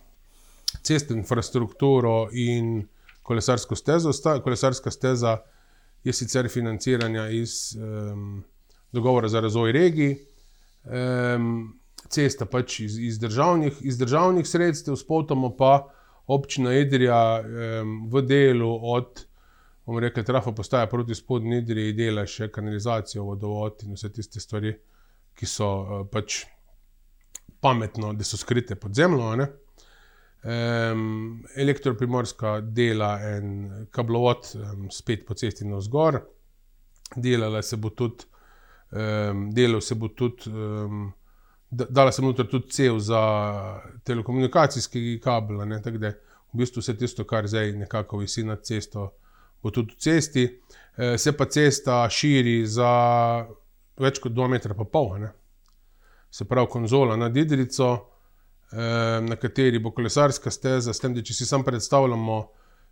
cestno 0.83 1.17
infrastrukturo 1.17 2.29
in 2.33 2.81
kolesarsko 3.23 3.77
stezo. 3.79 4.13
Sta, 4.13 4.41
kolesarska 4.43 4.91
steza 4.91 5.39
je 6.05 6.13
sicer 6.13 6.49
financiranja 6.49 7.29
iz 7.29 7.77
um, 7.77 8.45
dogovora 8.93 9.29
za 9.29 9.41
razvoj 9.41 9.73
regij. 9.73 10.17
Um, 10.85 11.81
cesta 12.09 12.47
pač 12.47 12.81
iz, 12.81 12.99
iz, 12.99 13.19
državnih, 13.19 13.79
iz 13.81 13.99
državnih 13.99 14.47
sredstev, 14.49 14.97
spotoma 14.97 15.51
pa 15.57 15.89
občina 16.27 16.75
Idrija 16.77 17.41
um, 17.41 17.95
v 18.13 18.23
delu 18.23 18.71
od, 18.93 19.25
bomo 19.87 20.01
rekli, 20.01 20.25
trafa 20.25 20.53
postaja 20.53 20.87
proti 20.87 21.15
spodnji 21.15 21.59
Idriji, 21.63 21.97
dela 21.97 22.27
še 22.27 22.51
kanalizacijo, 22.53 23.25
vodovod 23.25 23.85
in 23.87 23.97
vse 23.97 24.13
tiste 24.13 24.41
stvari, 24.41 24.75
ki 25.35 25.49
so 25.49 25.71
uh, 25.81 25.95
pač 26.11 26.45
pametno, 27.65 28.13
da 28.13 28.25
so 28.25 28.37
skrite 28.37 28.77
pod 28.77 28.95
zemljo. 28.95 29.33
Um, 30.45 31.43
Elektroprimorska 31.57 32.59
dela 32.61 33.17
en 33.25 33.87
kablovod, 33.91 34.51
um, 34.55 34.91
spet 34.93 35.25
po 35.27 35.35
cesti 35.35 35.65
na 35.65 35.81
vzgor, 35.81 36.21
delala 37.17 37.63
se 37.63 37.77
bo 37.81 37.91
tudi, 37.91 38.27
um, 38.93 39.47
delal 39.55 39.81
se 39.81 39.95
bo 39.95 40.09
tudi. 40.09 40.51
Um, 40.53 41.13
dala 41.75 42.13
sem 42.13 42.25
noter 42.25 42.47
tudi 42.47 42.71
cel 42.71 42.99
za 42.99 43.21
telekomunikacijski 44.05 45.21
kabel. 45.23 45.59
Tako 45.83 45.99
da 45.99 46.13
v 46.53 46.59
bistvu 46.59 46.83
vse 46.83 46.97
tisto, 46.99 47.25
kar 47.25 47.49
zdaj 47.49 47.73
nekako 47.73 48.19
visi 48.23 48.45
nad 48.45 48.63
cesto, 48.65 49.11
bo 49.63 49.71
tudi 49.71 49.95
v 49.95 49.99
cesti. 49.99 50.45
E, 50.97 51.19
se 51.19 51.33
pa 51.37 51.47
cesta 51.51 52.05
širi 52.11 52.63
za 52.67 52.91
več 53.99 54.21
kot 54.23 54.33
2,5 54.33 54.49
metra. 55.19 55.33
Se 56.31 56.45
pravi, 56.45 56.71
konzola 56.71 57.17
nad 57.17 57.37
Idrico, 57.37 58.14
na 59.23 59.37
kateri 59.37 59.79
bo 59.79 59.93
kolesarska 59.95 60.51
steza, 60.51 60.93
s 60.93 61.01
tem, 61.01 61.15
da 61.15 61.23
če 61.23 61.35
si 61.35 61.47
sam 61.47 61.63
predstavljamo 61.65 62.39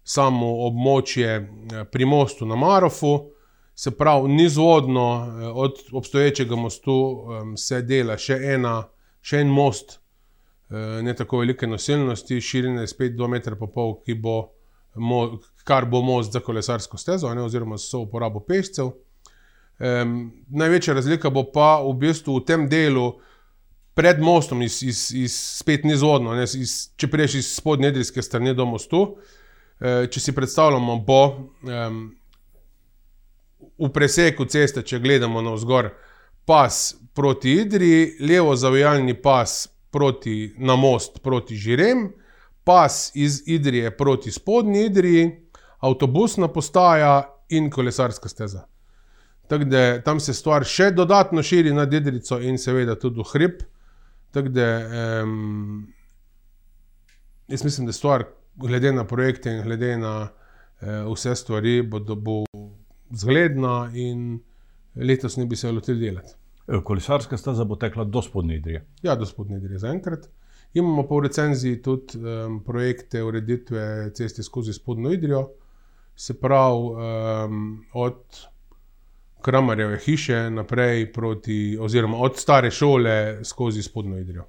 samo 0.04 0.50
območje 0.66 1.28
eh, 1.32 1.84
pri 1.92 2.04
mostu 2.04 2.46
na 2.46 2.56
Marofu, 2.56 3.32
Se 3.74 3.90
pravi, 3.90 4.28
nizvodno 4.28 5.04
eh, 5.24 5.46
od 5.46 5.78
obstoječega 5.92 6.56
mostu 6.56 6.94
se 7.56 7.78
dela 7.82 8.18
še, 8.20 8.36
ena, 8.54 8.74
še 9.24 9.40
en 9.40 9.48
most, 9.48 9.94
eh, 10.68 11.00
ne 11.02 11.14
tako 11.16 11.40
velike 11.40 11.66
nosilnosti, 11.66 12.40
širine 12.40 12.84
spet 12.86 13.16
2,5 13.16 14.12
m, 14.12 14.20
bo, 14.22 14.36
kar 15.64 15.88
bo 15.88 16.02
most 16.02 16.36
za 16.36 16.40
kolesarsko 16.44 17.00
stezo, 17.00 17.32
ne, 17.34 17.42
oziroma 17.42 17.78
so 17.78 18.04
uporabo 18.04 18.44
pešcev. 18.44 18.92
Um, 19.82 20.30
največja 20.52 20.94
razlika 20.94 21.30
bo 21.32 21.46
pa 21.50 21.80
v 21.82 21.96
bistvu 22.04 22.36
v 22.36 22.44
tem 22.46 22.68
delu 22.70 23.06
pred 23.94 24.20
mostom, 24.20 24.62
iz, 24.62 24.82
iz, 24.82 25.10
iz, 25.14 25.34
spet 25.60 25.84
nizvodno, 25.84 26.34
ne, 26.34 26.44
iz, 26.44 26.92
če 26.96 27.10
priješ 27.12 27.34
iz 27.34 27.52
spodnje 27.56 27.90
nedrijske 27.90 28.22
strani 28.22 28.54
do 28.54 28.66
mostu. 28.66 29.02
Uh, 29.82 30.04
če 30.10 30.20
si 30.20 30.32
predstavljamo, 30.32 30.96
bo 31.02 31.22
um, 31.66 32.02
v 33.82 33.90
preseku 33.92 34.46
ceste, 34.46 34.84
če 34.86 35.00
gledamo 35.02 35.42
na 35.42 35.56
vzgor, 35.56 35.90
pas 36.46 36.94
proti 37.14 37.56
Idriji, 37.62 38.12
levo 38.20 38.56
zavijalni 38.56 39.14
pas 39.22 39.66
proti, 39.90 40.54
na 40.58 40.76
most 40.76 41.20
proti 41.22 41.56
Žirem, 41.56 42.08
pas 42.64 43.10
iz 43.14 43.42
Idrije 43.46 43.90
proti 43.96 44.30
spodnji 44.30 44.86
Idriji, 44.86 45.30
avtobusna 45.82 46.48
postaja 46.48 47.22
in 47.50 47.70
kolesarska 47.70 48.28
steza. 48.28 48.66
Tako 49.48 49.64
da 49.64 50.00
tam 50.00 50.20
se 50.20 50.34
stvar 50.34 50.64
še 50.64 50.90
dodatno 50.90 51.42
širi 51.42 51.72
nad 51.74 51.92
Idrico 51.92 52.38
in 52.40 52.58
seveda 52.58 52.94
tudi 52.96 53.20
v 53.20 53.26
hrib. 53.32 53.58
Tako 54.32 54.48
da 54.48 54.68
um, 55.24 55.86
jaz 57.48 57.64
mislim, 57.64 57.86
da 57.86 57.92
stvar, 57.92 58.24
glede 58.56 58.92
na 58.92 59.04
projekte 59.06 59.52
in 59.52 59.62
glede 59.62 59.96
na 59.96 60.28
uh, 60.28 61.12
vse 61.12 61.34
stvari, 61.36 61.82
bo, 61.82 62.00
bo 62.00 62.44
zgledna 63.10 63.90
in 63.94 64.40
letos 64.94 65.36
ne 65.36 65.46
bi 65.46 65.56
se 65.56 65.72
lotili 65.72 66.00
delati. 66.00 66.34
E, 66.68 66.80
kolesarska 66.84 67.36
staza 67.36 67.64
bo 67.64 67.76
tekla 67.76 68.04
do 68.04 68.22
spodnje 68.22 68.56
Idrije. 68.56 68.86
Ja, 69.02 69.14
do 69.14 69.26
spodnje 69.26 69.56
Idrije 69.56 69.78
zaenkrat. 69.78 70.28
Imamo 70.74 71.02
pa 71.08 71.14
v 71.14 71.26
recenziji 71.26 71.82
tudi 71.82 72.18
um, 72.18 72.62
projekte 72.64 73.22
ureditve 73.22 74.10
ceste 74.14 74.42
skozi 74.42 74.72
spodnjo 74.72 75.12
Idrijo, 75.12 75.48
se 76.16 76.40
pravi 76.40 76.78
um, 76.78 77.84
od 77.92 78.22
Kramarjeve 79.42 79.98
hiše 79.98 80.50
naprej 80.50 81.12
proti, 81.12 81.78
oziroma 81.80 82.16
od 82.18 82.36
stare 82.36 82.70
šole 82.70 83.44
skozi 83.44 83.82
spodnjo 83.82 84.18
Idrijo. 84.18 84.46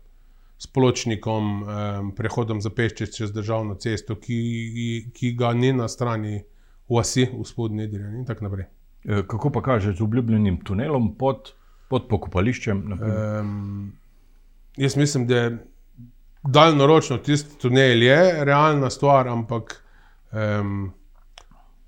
S 0.58 0.68
pločnikom, 0.68 1.64
um, 1.64 2.12
prehodom 2.16 2.62
za 2.62 2.70
pešče 2.70 3.08
čez 3.08 3.34
državno 3.34 3.76
cesto, 3.76 4.16
ki, 4.16 5.10
ki 5.14 5.34
ga 5.34 5.54
ni 5.54 5.74
na 5.74 5.88
strani 5.88 6.44
vasi 6.90 7.28
v 7.34 7.44
spodnji 7.46 7.84
Idriji 7.84 8.22
in 8.22 8.26
tako 8.26 8.48
naprej. 8.48 8.66
E, 9.04 9.24
kako 9.28 9.50
pa 9.52 9.62
kaže 9.62 9.92
z 9.94 10.02
obljubljenim 10.02 10.62
tunelom 10.64 11.16
pod, 11.18 11.52
pod 11.90 12.08
pokopališčem? 12.10 12.84
Um, 12.94 13.94
jaz 14.78 14.96
mislim, 14.98 15.28
da 15.28 15.50
daljnoročno 16.44 17.18
tisti 17.18 17.60
tunel 17.60 18.04
je 18.04 18.46
realna 18.46 18.90
stvar, 18.90 19.28
ampak 19.28 19.84
um, 20.32 20.92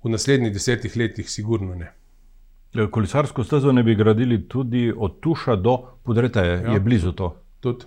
v 0.04 0.12
naslednjih 0.12 0.52
desetih 0.52 0.96
letih, 0.96 1.30
sigurno 1.30 1.74
ne. 1.74 1.92
E, 2.76 2.90
kolesarsko 2.90 3.44
stezo 3.44 3.72
ne 3.72 3.82
bi 3.82 3.94
gradili 3.94 4.48
tudi 4.48 4.92
od 4.96 5.20
Tuša 5.20 5.56
do 5.56 5.78
Podrete, 6.02 6.40
ja. 6.40 6.72
je 6.72 6.80
blizu 6.80 7.12
to. 7.12 7.36
Tudi. 7.60 7.84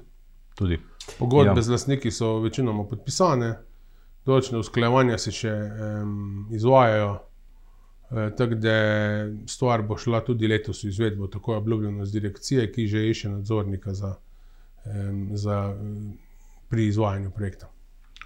tudi. 0.56 0.80
Pogodbe 1.20 1.60
ja. 1.60 1.62
z 1.62 1.70
lastniki 1.70 2.12
so 2.12 2.40
večinoma 2.44 2.84
podpisane 2.90 3.56
določene 4.28 4.60
usklajevanja 4.60 5.18
se 5.18 5.34
še 5.34 5.52
um, 5.52 6.48
izvajajo, 6.54 7.12
e, 8.12 8.30
tako 8.38 8.58
da 8.62 8.76
stvar 9.50 9.84
bo 9.88 9.98
šla 9.98 10.22
tudi 10.28 10.50
letos 10.50 10.84
v 10.84 10.92
izvedbo, 10.92 11.30
tako 11.32 11.56
je 11.56 11.62
obljubljeno 11.64 12.06
z 12.06 12.18
direkcije, 12.20 12.68
ki 12.74 12.88
že 12.88 13.06
išče 13.10 13.34
nadzornika 13.38 13.94
za, 13.94 14.16
um, 14.86 15.30
za, 15.34 15.60
pri 16.70 16.90
izvajanju 16.92 17.32
projekta. 17.36 17.72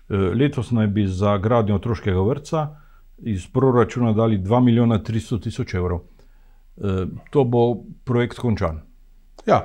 Letos 0.09 0.73
naj 0.75 0.89
bi 0.91 1.05
za 1.07 1.37
gradnjo 1.39 1.77
otroškega 1.79 2.21
vrca 2.27 2.65
iz 3.23 3.45
proračuna 3.47 4.11
dali 4.13 4.37
2 4.37 4.59
milijona 4.63 4.99
300 4.99 5.39
tisoč 5.45 5.73
evrov. 5.79 6.01
E, 6.77 7.05
to 7.31 7.45
bo 7.45 7.83
projekt 8.03 8.39
končan. 8.41 8.81
Ja. 9.45 9.61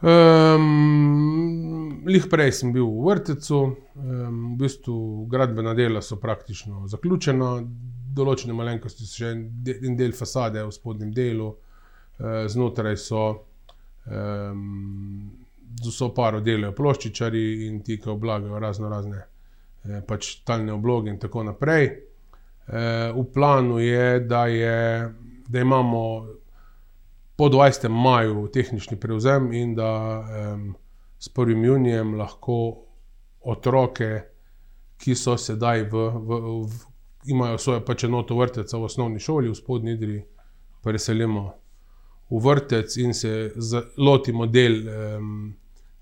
Um, 0.00 2.02
lih 2.04 2.26
prej 2.28 2.52
sem 2.52 2.72
bil 2.74 2.84
v 2.84 3.04
vrtecu, 3.06 3.60
um, 3.64 4.42
v 4.52 4.56
bistvu 4.60 5.24
gradbena 5.30 5.72
dela 5.74 6.02
so 6.04 6.18
praktično 6.20 6.84
zaključena, 6.92 7.54
določene 8.16 8.56
malenkosti 8.56 9.06
so 9.06 9.22
še 9.22 9.32
en 9.32 9.96
del 9.96 10.12
fasade 10.16 10.60
v 10.60 10.74
spodnjem 10.74 11.14
delu, 11.16 11.48
uh, 11.48 12.44
znotraj 12.52 12.98
so, 13.00 13.24
um, 14.12 15.32
so 15.80 16.10
paro 16.12 16.44
delajo 16.44 16.76
ploščičari 16.76 17.46
in 17.70 17.80
ti, 17.80 17.96
ki 17.96 18.12
oblagajo 18.12 18.60
razno 18.60 18.92
razne 18.92 19.22
eh, 19.22 20.02
pač 20.04 20.42
talne 20.44 20.76
obloge 20.76 21.08
in 21.12 21.18
tako 21.22 21.46
naprej. 21.48 21.88
Uh, 22.66 23.14
v 23.16 23.24
planu 23.32 23.80
je, 23.80 24.20
da, 24.28 24.44
je, 24.50 24.76
da 25.48 25.60
imamo 25.60 26.26
po 27.36 27.48
20. 27.48 27.88
maju 27.88 28.48
tehnični 28.52 29.00
prevzem 29.00 29.52
in 29.52 29.74
da 29.74 30.20
um, 30.54 30.74
s 31.18 31.28
1. 31.34 31.64
junijem 31.64 32.14
lahko 32.14 32.82
otroke 33.40 34.36
ki 34.98 35.14
so 35.14 35.36
sedaj 35.36 35.86
v, 35.90 36.08
v, 36.14 36.40
v, 36.64 36.80
imajo 37.32 37.58
svoje 37.58 37.84
pač 37.84 38.06
enoto 38.08 38.36
vrteca 38.38 38.78
v 38.78 38.88
osnovni 38.88 39.20
šoli, 39.20 39.50
v 39.50 39.58
spodnji 39.58 39.96
Idri, 39.96 40.20
preselimo 40.82 41.44
v 42.30 42.40
vrtec 42.42 42.96
in 43.02 43.14
se 43.14 43.52
lotimo 43.98 44.46
del 44.46 44.80
um, 44.86 45.34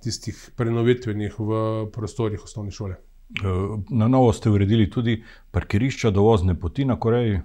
tistih 0.04 0.36
prenovitvenih 0.56 1.34
v 1.38 1.58
prostorih 1.92 2.44
osnovne 2.44 2.72
šole. 2.72 2.94
Eh, 2.94 3.42
na 3.96 4.08
novo 4.08 4.32
ste 4.32 4.52
uredili 4.52 4.90
tudi 4.90 5.16
parkirišča, 5.50 6.10
dovozne 6.10 6.54
poti 6.60 6.84
na 6.84 6.98
Koreji. 7.00 7.40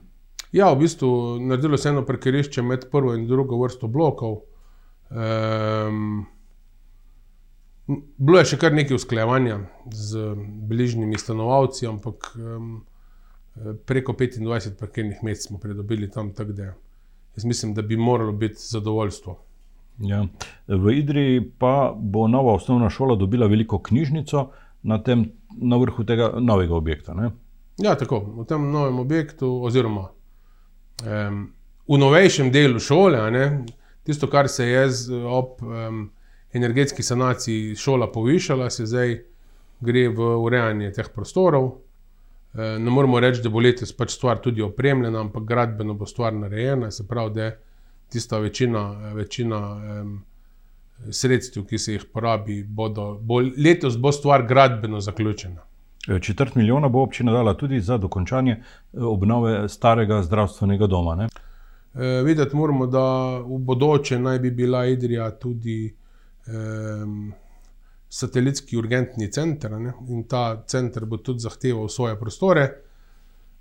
Ja, 0.52 0.72
v 0.74 0.80
bistvu 0.80 1.40
naredilo 1.40 1.78
se 1.78 1.90
eno 1.90 2.06
parkirišče 2.06 2.62
med 2.62 2.90
prvo 2.92 3.14
in 3.14 3.28
drugo 3.28 3.60
vrsto 3.62 3.88
blokov. 3.88 4.40
Um, 5.10 6.26
bilo 8.18 8.42
je 8.42 8.52
še 8.52 8.58
kar 8.62 8.74
nekaj 8.74 8.98
usklajevanja 8.98 9.60
z 9.94 10.34
bližnjimi 10.70 11.18
stanovalci, 11.22 11.88
ampak 11.90 12.32
um, 12.38 12.80
preko 13.86 14.14
25 14.18 14.78
parkirnih 14.80 15.24
mest 15.24 15.48
smo 15.48 15.58
pridobili 15.62 16.10
tam, 16.12 16.34
tako 16.34 16.58
da 16.58 16.74
jaz 17.36 17.46
mislim, 17.46 17.74
da 17.74 17.82
bi 17.82 17.98
moralo 17.98 18.32
biti 18.32 18.62
zadovoljstvo. 18.62 19.38
Ja. 20.00 20.26
V 20.68 20.94
Idri 20.96 21.52
pa 21.60 21.94
bo 21.98 22.28
nova 22.28 22.54
osnovna 22.54 22.90
šola 22.90 23.16
dobila 23.16 23.48
veliko 23.48 23.80
knjižnico 23.80 24.50
na, 24.84 25.04
tem, 25.04 25.32
na 25.50 25.78
vrhu 25.78 26.04
tega 26.04 26.32
novega 26.40 26.76
objekta. 26.76 27.14
Ne? 27.14 27.32
Ja, 27.78 27.96
tako 28.00 28.20
v 28.20 28.46
tem 28.48 28.72
novem 28.72 29.00
objektu, 29.00 29.50
oziroma 29.64 30.08
um, 31.06 31.44
v 31.88 31.98
novejšem 31.98 32.52
delu 32.52 32.80
šole, 32.80 33.20
ne, 33.32 33.46
tisto, 34.04 34.30
kar 34.30 34.48
se 34.48 34.68
je 34.68 34.90
z, 34.90 35.22
ob 35.26 35.62
um, 35.62 36.10
energetski 36.54 37.04
sanaciji 37.04 37.76
šola 37.76 38.12
povišala, 38.12 38.70
se 38.70 38.86
zdaj 38.86 39.20
gre 39.80 40.08
v 40.10 40.34
urejanje 40.44 40.92
teh 40.98 41.10
prostorov. 41.16 41.72
Eh, 42.54 42.80
ne 42.80 42.92
moramo 42.92 43.20
reči, 43.20 43.44
da 43.46 43.50
bo 43.50 43.62
letos 43.62 43.94
pač 43.94 44.16
stvar 44.18 44.42
tudi 44.42 44.62
opremljena, 44.66 45.22
ampak 45.22 45.44
gradbeno 45.46 45.94
bo 45.94 46.06
stvar 46.10 46.34
narejena. 46.34 46.92
Se 46.92 47.08
pravi, 47.08 47.34
da 47.34 47.44
je 47.44 47.60
tista 48.10 48.40
večina, 48.40 49.14
večina 49.14 49.60
um, 50.02 50.16
sredstev, 51.12 51.68
ki 51.70 51.78
se 51.78 51.94
jih 51.94 52.06
porabi, 52.14 52.64
bodo, 52.64 53.20
bo, 53.22 53.44
letos 53.58 53.98
bo 54.02 54.12
stvar 54.12 54.48
gradbeno 54.50 55.00
zaključena. 55.00 55.62
Eh, 56.08 56.20
četrt 56.20 56.56
milijona 56.56 56.88
bo 56.90 57.02
občina 57.02 57.32
dala 57.32 57.54
tudi 57.58 57.82
za 57.82 57.98
dokončanje 57.98 58.52
eh, 58.54 59.00
obnove 59.04 59.70
starega 59.70 60.24
zdravstvenega 60.24 60.88
doma. 60.88 61.16
Ne? 61.16 61.28
Videti 62.24 62.56
moramo, 62.56 62.86
da 62.88 63.40
v 63.40 63.58
bodoče 63.58 64.20
naj 64.20 64.40
bi 64.40 64.52
bila 64.52 64.86
Idrija 64.86 65.32
tudi. 65.32 65.96
Um, 66.48 67.34
satelitski 68.10 68.78
urgentni 68.78 69.32
center 69.32 69.72
ne? 69.72 69.94
in 70.08 70.24
ta 70.28 70.64
center 70.68 71.06
bo 71.06 71.18
tudi 71.18 71.40
zahteval 71.40 71.90
svoje 71.90 72.20
prostore. 72.20 72.70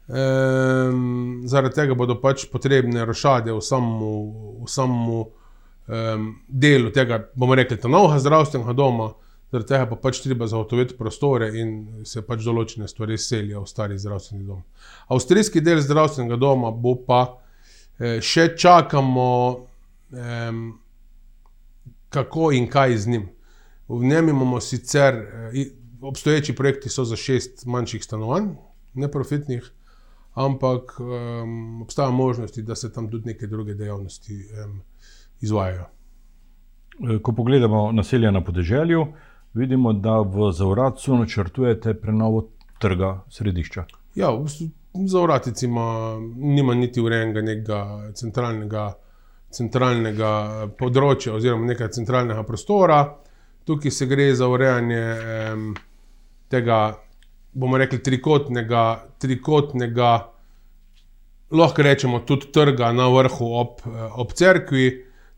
Um, 0.09 1.43
zaradi 1.45 1.75
tega 1.75 1.95
bodo 1.95 2.17
pač 2.21 2.47
potrebne 2.49 3.05
rošade 3.05 3.53
v 3.53 3.61
samem 3.61 5.03
um, 5.13 6.31
delu 6.49 6.93
tega, 6.97 7.21
bomo 7.37 7.55
rekli, 7.55 7.77
ta 7.77 7.93
novega 7.93 8.17
zdravstvenega 8.25 8.73
doma, 8.73 9.11
zaradi 9.53 9.69
tega 9.69 9.87
pa 9.89 9.97
pač 9.97 10.21
treba 10.23 10.47
zagotoviti 10.47 10.97
prostore 10.97 11.49
in 11.61 12.05
se 12.05 12.23
pač 12.27 12.45
določene 12.45 12.89
stvari 12.89 13.19
selijo 13.19 13.65
v 13.65 13.71
stari 13.71 13.99
zdravstveni 13.99 14.45
dom. 14.45 14.63
Avstrijski 15.09 15.63
del 15.65 15.81
zdravstvenega 15.85 16.37
doma 16.41 16.71
bo 16.71 16.95
pa 17.07 17.23
eh, 17.99 18.21
še 18.21 18.51
čakamo, 18.57 19.31
um, 20.13 20.63
kako 22.09 22.53
in 22.57 22.69
kaj 22.71 22.97
z 22.97 23.15
njim. 23.15 23.27
V 23.89 24.05
njem 24.05 24.29
imamo 24.35 24.61
sicer 24.61 25.15
eh, 25.17 25.65
obstoječi 26.01 26.55
projekti 26.55 26.89
za 26.89 27.17
šest 27.17 27.67
manjših 27.67 28.05
stanovanj, 28.05 28.53
neprofitnih, 28.95 29.65
ampak 30.39 31.01
um, 31.01 31.83
obstaja 31.83 32.11
možnosti, 32.11 32.63
da 32.63 32.77
se 32.77 32.93
tam 32.93 33.11
tudi 33.11 33.33
neke 33.33 33.47
druge 33.47 33.75
dejavnosti 33.75 34.45
um, 34.65 34.83
izvajajo. 35.41 35.89
Eh, 36.99 37.19
ko 37.23 37.33
pogledamo 37.33 37.93
naselja 37.93 38.31
na 38.31 38.45
podeželju, 38.45 39.07
vidimo, 39.59 39.93
da 39.93 40.21
v 40.23 40.53
Zavratcu 40.53 41.17
načrtujete 41.17 41.95
prenovo 41.95 42.47
trga 42.79 43.25
središča. 43.29 43.85
Ja, 44.15 44.31
v 44.31 44.47
bistvu 44.47 44.71
Zavratec 45.07 45.63
ima, 45.63 46.19
nima 46.37 46.75
niti 46.75 47.01
urejenega 47.01 47.43
nekega 47.43 47.81
centralnega, 48.19 48.87
centralnega 49.55 50.31
področja 50.79 51.37
oziroma 51.37 51.69
nekega 51.73 51.91
centralnega 51.95 52.43
prostora. 52.47 53.03
Tukaj 53.69 53.93
se 53.93 54.09
gre 54.09 54.31
za 54.35 54.49
urejanje 54.49 55.03
um, 55.53 55.69
tega, 56.51 56.79
bomo 57.53 57.79
rekli, 57.79 58.01
trikotnega, 58.03 58.85
trikotnega, 59.21 60.11
lahko 61.53 61.85
rečemo 61.85 62.23
tudi 62.27 62.51
trga 62.55 62.91
na 62.97 63.11
vrhu 63.13 63.53
ob, 63.61 63.85
ob 64.17 64.33
cerkvi, 64.33 64.89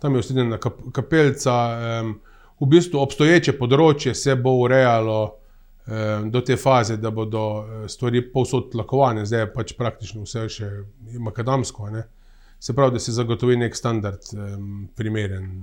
tam 0.01 0.15
je 0.15 0.25
ustanovljena 0.25 0.61
kap, 0.63 0.79
kapeljica. 0.95 1.61
Um, 2.01 2.19
v 2.61 2.69
bistvu 2.69 3.01
obstoječe 3.01 3.57
področje 3.59 4.15
se 4.15 4.37
bo 4.37 4.53
urejalo 4.61 5.19
um, 5.27 6.31
do 6.31 6.41
te 6.45 6.57
faze, 6.61 6.97
da 7.01 7.11
bodo 7.11 7.45
e, 7.61 7.83
stvari 7.89 8.23
povsod 8.33 8.71
tlakovane, 8.73 9.25
zdaj 9.27 9.47
je 9.47 9.53
pač 9.55 9.77
praktično 9.79 10.25
vse 10.27 10.49
še 10.49 10.71
makadamsko. 11.19 11.91
Ne? 11.91 12.05
Se 12.61 12.77
pravi, 12.77 12.99
da 12.99 13.01
se 13.01 13.17
zagotovi 13.17 13.57
nek 13.57 13.77
standard, 13.77 14.29
um, 14.37 14.89
primeren 14.97 15.55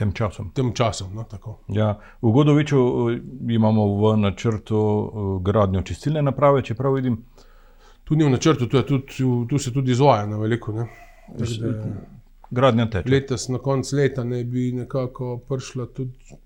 tem 0.00 0.12
časom. 0.16 0.50
Tem 0.56 0.72
časom 0.72 1.12
no, 1.14 1.26
ja, 1.68 1.92
v 2.22 2.32
Godoviču 2.32 2.80
eh, 2.80 3.20
imamo 3.52 3.86
v 4.00 4.16
načrtu 4.16 4.80
eh, 4.80 5.28
gradnjo 5.44 5.84
čistilne 5.84 6.22
naprave, 6.24 6.64
če 6.64 6.74
prav 6.78 6.96
vidim. 6.96 7.20
Tu 8.08 8.16
ni 8.16 8.24
v 8.24 8.32
načrtu, 8.32 8.66
tu, 8.66 8.80
tudi, 8.82 9.28
tu 9.48 9.58
se 9.58 9.72
tudi 9.72 9.92
izvaja 9.92 10.24
na 10.26 10.40
veliko. 10.40 10.72
Gradnja 12.50 12.86
teče. 12.90 13.10
Letos, 13.10 13.48
na 13.48 13.58
koncu 13.58 13.96
leta, 13.96 14.24
ne 14.24 14.44
bi 14.44 14.70
nekako 14.74 15.36
prišla 15.48 15.86
tudi, 15.94 16.38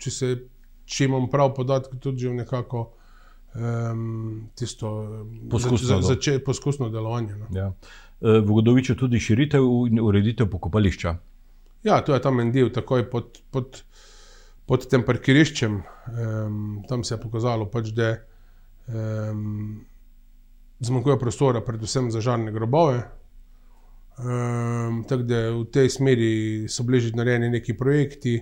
če, 0.00 0.10
se, 0.10 0.30
če 0.84 1.06
imam 1.06 1.28
prav 1.30 1.54
podatke, 1.54 1.98
tudi 2.02 2.28
v 2.28 2.40
nekako. 2.42 2.88
Um, 3.50 4.50
tisto 4.54 4.88
poskusno, 5.50 5.96
za, 6.02 6.14
za, 6.14 6.36
poskusno 6.46 6.86
delovanje. 6.88 7.34
No. 7.34 7.48
Ja. 7.50 7.72
Eh, 8.20 8.38
v 8.38 8.46
Godoviču 8.46 8.94
tudi 8.94 9.18
širitev 9.18 9.64
in 9.90 10.00
ureditev 10.00 10.46
pokopališča. 10.52 11.14
Ja, 11.82 12.00
to 12.04 12.14
je 12.14 12.22
tam 12.22 12.40
en 12.40 12.52
del, 12.52 12.68
takoj 12.70 13.06
pod, 13.10 13.40
pod, 13.50 13.80
pod 14.68 14.84
tem 14.92 15.02
parkiriščem. 15.06 15.78
Um, 15.80 16.58
tam 16.88 17.04
se 17.04 17.14
je 17.14 17.20
pokazalo, 17.22 17.66
pač, 17.72 17.90
da 17.96 18.12
um, 18.92 19.80
zmanjkuje 20.84 21.18
prostora, 21.18 21.64
predvsem 21.64 22.10
za 22.12 22.20
žarne 22.20 22.52
grobove. 22.52 23.00
Um, 24.20 25.04
tako 25.08 25.22
da 25.22 25.50
v 25.50 25.64
tej 25.72 25.88
smeri 25.88 26.32
so 26.68 26.84
bili 26.84 27.00
že 27.00 27.16
narejeni 27.16 27.48
neki 27.48 27.72
projekti. 27.76 28.40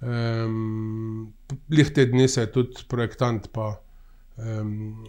Um, 0.00 1.32
Lih 1.70 1.90
te 1.90 2.06
dni 2.06 2.28
se 2.28 2.40
je 2.40 2.52
tudi 2.52 2.84
projektant, 2.88 3.48
pa 3.52 3.82
um, 4.38 5.04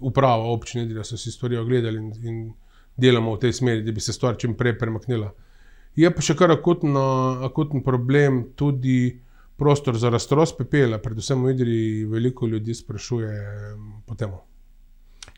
uprava 0.00 0.44
občine, 0.54 0.86
da 0.86 1.04
so 1.04 1.16
si 1.16 1.32
stvari 1.32 1.56
ogledali 1.56 1.98
in, 1.98 2.12
in 2.22 2.52
delamo 2.96 3.34
v 3.34 3.40
tej 3.40 3.52
smeri, 3.52 3.82
da 3.82 3.92
bi 3.92 4.00
se 4.00 4.12
stvar 4.12 4.36
čim 4.38 4.54
prej 4.54 4.78
premaknila. 4.78 5.32
Je 5.96 6.10
pa 6.14 6.22
še 6.22 6.36
kar 6.38 6.52
akutno, 6.54 7.02
akuten 7.46 7.82
problem 7.82 8.52
tudi 8.56 9.18
prostor 9.58 9.98
za 9.98 10.08
raztros 10.10 10.54
pepela, 10.56 11.00
predvsem 11.02 11.42
v 11.42 11.50
Idri, 11.52 11.80
veliko 12.08 12.46
ljudi 12.46 12.74
sprašuje 12.74 13.34
po 14.06 14.14
tem. 14.14 14.38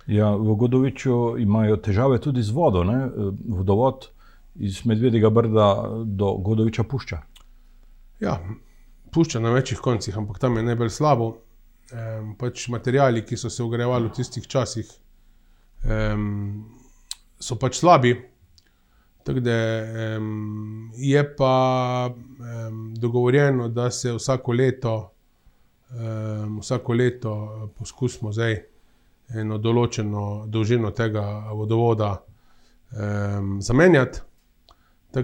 Ja, 0.06 0.32
v 0.34 0.54
Godoviču 0.58 1.36
imajo 1.38 1.76
težave 1.76 2.18
tudi 2.20 2.42
z 2.42 2.50
vodo, 2.50 2.82
ne? 2.84 3.06
vodovod 3.48 4.08
iz 4.54 4.84
Medvedega 4.86 5.30
brda 5.30 5.68
do 6.04 6.34
Godoviča 6.42 6.82
pušča. 6.82 7.20
Ja, 8.20 8.40
pušča 9.12 9.40
na 9.40 9.50
večjih 9.50 9.78
koncih, 9.78 10.18
ampak 10.18 10.38
tam 10.38 10.56
je 10.56 10.62
najbolj 10.62 10.90
slabo. 10.90 11.36
Ehm, 11.92 12.32
pač 12.38 12.68
materijali, 12.68 13.24
ki 13.26 13.36
so 13.36 13.50
se 13.50 13.62
ugrajevali 13.62 14.08
v 14.08 14.16
tistih 14.16 14.46
časih, 14.48 14.90
ehm, 15.84 16.62
so 17.38 17.58
pač 17.60 17.78
slabi. 17.78 18.16
Tako 19.22 19.40
da 19.40 19.54
um, 20.18 20.90
je 20.98 21.20
pa 21.36 22.10
um, 22.10 22.94
dogovorjeno, 22.94 23.68
da 23.68 23.90
se 23.90 24.10
vsako 24.12 24.52
leto, 24.52 25.12
um, 25.94 26.58
vsako 26.58 26.92
leto 26.92 27.34
poskusimo 27.78 28.32
zdaj 28.32 28.71
eno 29.38 29.58
določeno 29.58 30.44
dolžino 30.52 30.90
tega 30.96 31.22
vodovoda 31.52 32.12
um, 32.18 33.56
zamenjati. 33.62 34.24
Da, 35.12 35.22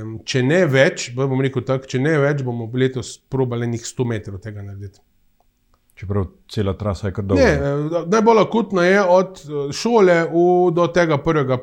um, 0.00 0.18
če 0.22 0.42
ne 0.46 0.64
več, 0.70 1.10
bomo 1.16 1.40
rekel 1.42 1.64
tako, 1.66 1.88
če 1.90 1.98
ne 2.02 2.14
več, 2.22 2.44
bomo 2.46 2.68
letos 2.78 3.16
probali 3.30 3.66
nekaj 3.70 3.90
100 3.90 4.06
metrov 4.06 4.42
tega 4.42 4.62
narediti. 4.62 5.02
Čeprav 5.98 6.30
cela 6.48 6.76
trasa 6.78 7.10
je 7.10 7.16
kar 7.16 7.26
dolga. 7.28 8.06
Najbolj 8.08 8.40
akutno 8.40 8.84
je 8.86 9.02
od 9.02 9.42
šole 9.76 10.22
v, 10.30 10.44
do 10.76 10.86
tega 10.94 11.18
prvega 11.20 11.58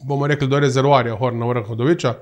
bomo 0.00 0.26
rekli, 0.26 0.48
do 0.48 0.58
rezervoarja, 0.58 1.16
hor 1.16 1.34
na 1.34 1.46
vrhu 1.46 1.74
Doviča. 1.74 2.14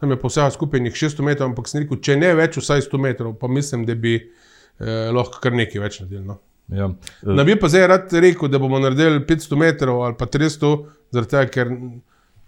Tam 0.00 0.10
je 0.10 0.18
posebej 0.20 0.50
skupaj 0.50 0.80
600 0.80 1.22
metrov, 1.22 1.50
ampak 1.50 1.68
sem 1.68 1.82
rekel, 1.82 2.00
če 2.02 2.16
ne 2.18 2.32
več, 2.34 2.58
vsaj 2.58 2.86
100 2.88 3.00
metrov, 3.00 3.34
pa 3.40 3.48
mislim, 3.48 3.86
da 3.86 3.94
bi 3.94 4.16
eh, 4.18 5.10
lahko 5.14 5.40
kar 5.42 5.54
nekaj 5.56 5.82
več 5.82 6.00
naredili. 6.00 6.24
No. 6.26 6.40
Ja. 6.72 6.88
Ne 7.22 7.44
bi 7.44 7.58
pa 7.60 7.68
zdaj 7.68 7.86
rad 7.86 8.12
rekel, 8.12 8.48
da 8.48 8.58
bomo 8.58 8.78
naredili 8.78 9.20
500 9.28 9.56
metrov 9.56 10.02
ali 10.02 10.14
pa 10.18 10.26
300, 10.26 10.72
zaradi 11.10 11.30
tega, 11.30 11.46
ker 11.52 11.70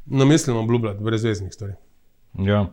ne 0.07 0.25
mislimo 0.25 0.61
obljubljati 0.61 1.05
brezveznih 1.05 1.53
stvari. 1.53 1.75
Ja. 2.39 2.67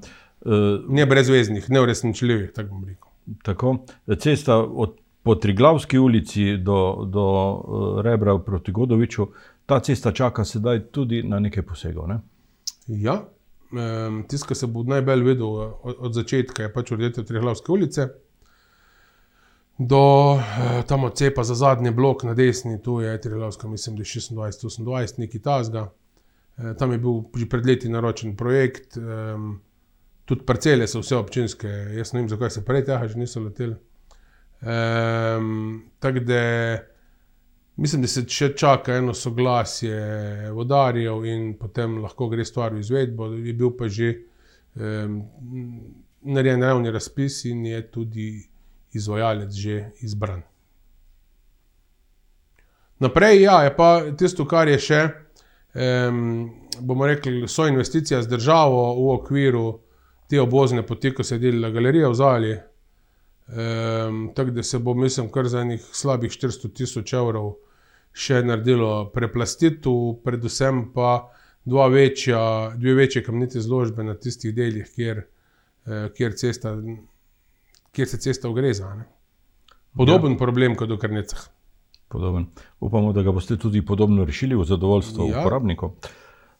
Eh, 0.46 0.80
Ne 0.90 1.06
brezveznih, 1.06 1.70
neuresničljivih, 1.70 2.52
tako 2.52 2.70
bom 2.70 2.86
rekel. 2.86 3.10
Tako, 3.44 3.78
cesta 4.20 4.58
od, 4.58 4.96
po 5.24 5.36
Triglavski 5.36 6.00
ulici 6.00 6.58
do, 6.58 7.08
do 7.08 7.26
eh, 7.54 8.02
Rebra 8.02 8.38
proti 8.40 8.72
Godoviču, 8.72 9.28
ta 9.66 9.80
cesta 9.80 10.12
čaka 10.12 10.46
sedaj 10.46 10.80
tudi 10.92 11.24
na 11.24 11.40
nekaj 11.40 11.64
posegov. 11.64 12.08
Ne? 12.08 12.20
Ja, 12.88 13.22
um, 13.72 14.24
tisto, 14.28 14.48
kar 14.48 14.58
se 14.58 14.68
bo 14.68 14.84
najbolj 14.84 15.24
videl 15.24 15.48
od, 15.48 15.96
od 16.00 16.14
začetka, 16.14 16.64
je 16.64 16.74
pač 16.74 16.92
ureditev 16.92 17.24
Trihlavske 17.24 17.72
ulice. 17.72 18.08
Do 19.84 20.38
eh, 20.38 20.84
tam 20.88 21.04
odcepa 21.04 21.44
za 21.44 21.56
zadnji 21.56 21.92
blok 21.92 22.24
na 22.24 22.34
desni, 22.34 22.82
tu 22.82 23.00
je 23.02 23.22
Trihlavska, 23.22 23.68
mislim, 23.68 23.96
da 23.96 24.02
je 24.02 24.06
26-28, 24.06 25.20
neki 25.20 25.42
tasga. 25.42 25.92
Eh, 26.58 26.74
tam 26.78 26.92
je 26.92 26.98
bil 26.98 27.24
že 27.38 27.50
pred 27.50 27.66
leti 27.66 27.90
naročen 27.90 28.36
projekt, 28.38 28.98
um, 28.98 29.62
tudi 30.26 30.46
parcele 30.46 30.88
so 30.88 31.02
vse 31.02 31.18
občinske, 31.18 31.68
jaz 31.98 32.14
ne 32.14 32.22
vem, 32.22 32.30
zakaj 32.30 32.50
se 32.50 32.66
prej 32.66 32.86
tega 32.86 33.08
že 33.08 33.18
niso 33.18 33.42
leteli. 33.42 33.76
Um, 34.62 35.82
tako 36.00 36.20
da 36.20 36.44
mislim, 37.76 38.02
da 38.02 38.08
se 38.08 38.28
še 38.28 38.54
čaka 38.54 39.00
eno 39.02 39.14
soglasje 39.18 40.52
vodarjev 40.54 41.26
in 41.26 41.56
potem 41.58 41.98
lahko 42.04 42.30
gre 42.30 42.46
stvar 42.46 42.74
v 42.74 42.86
izvedbo. 42.86 43.34
Je 43.34 43.54
bil 43.54 43.74
pa 43.78 43.90
že 43.90 44.14
um, 44.76 45.24
narejen 46.22 46.62
ravni 46.62 46.92
razpis 46.92 47.46
in 47.50 47.66
je 47.66 47.82
tudi 47.90 48.51
izvajalec 48.94 49.54
že 49.54 49.92
izbran. 50.02 50.42
Naprej, 53.02 53.42
ja, 53.42 53.64
je 53.64 53.76
pa 53.76 54.04
tisto, 54.18 54.46
kar 54.46 54.70
je 54.70 54.78
še, 54.80 55.00
um, 55.74 56.52
bomo 56.80 57.08
rekli, 57.10 57.48
so 57.50 57.66
investicija 57.68 58.22
z 58.22 58.30
državo 58.30 58.84
v 59.00 59.08
okviru 59.16 59.66
te 60.30 60.42
obozne 60.42 60.84
poti, 60.86 61.10
ko 61.16 61.24
se 61.24 61.36
je 61.36 61.40
delila 61.48 61.72
galerija 61.74 62.12
v 62.12 62.16
Zali. 62.16 62.54
Um, 63.52 64.30
tako 64.36 64.54
da 64.56 64.64
se 64.64 64.80
bo, 64.80 64.94
mislim, 64.94 65.32
kar 65.32 65.50
za 65.50 65.66
enih 65.66 65.82
slabih 65.92 66.32
400 66.32 66.72
tisoč 66.78 67.14
evrov 67.18 67.56
še 68.14 68.44
naredilo 68.44 69.10
preplastitev, 69.12 70.22
predvsem 70.24 70.86
pa 70.94 71.32
dva 71.66 71.88
večja, 71.88 72.42
dve 72.78 72.94
večje 72.94 73.24
kamnite 73.24 73.62
zložbe 73.62 74.04
na 74.04 74.16
tistih 74.16 74.54
delih, 74.56 74.88
kjer, 74.96 75.24
eh, 75.88 76.10
kjer, 76.16 76.36
cesta, 76.38 76.76
kjer 77.92 78.08
se 78.08 78.18
cesta 78.18 78.50
ugreza. 78.50 78.94
Ne. 78.96 79.06
Podoben 79.98 80.32
ja. 80.32 80.38
problem 80.38 80.76
kot 80.76 80.92
v 80.92 80.98
Krnecah. 80.98 81.48
Podoben. 82.12 82.46
Upamo, 82.80 83.14
da 83.14 83.24
ga 83.24 83.32
boste 83.32 83.58
tudi 83.58 83.86
podobno 83.86 84.26
rešili 84.26 84.56
v 84.56 84.64
zadovoljstvo 84.64 85.28
Ja. 85.30 85.40
uporabnikov. 85.40 85.92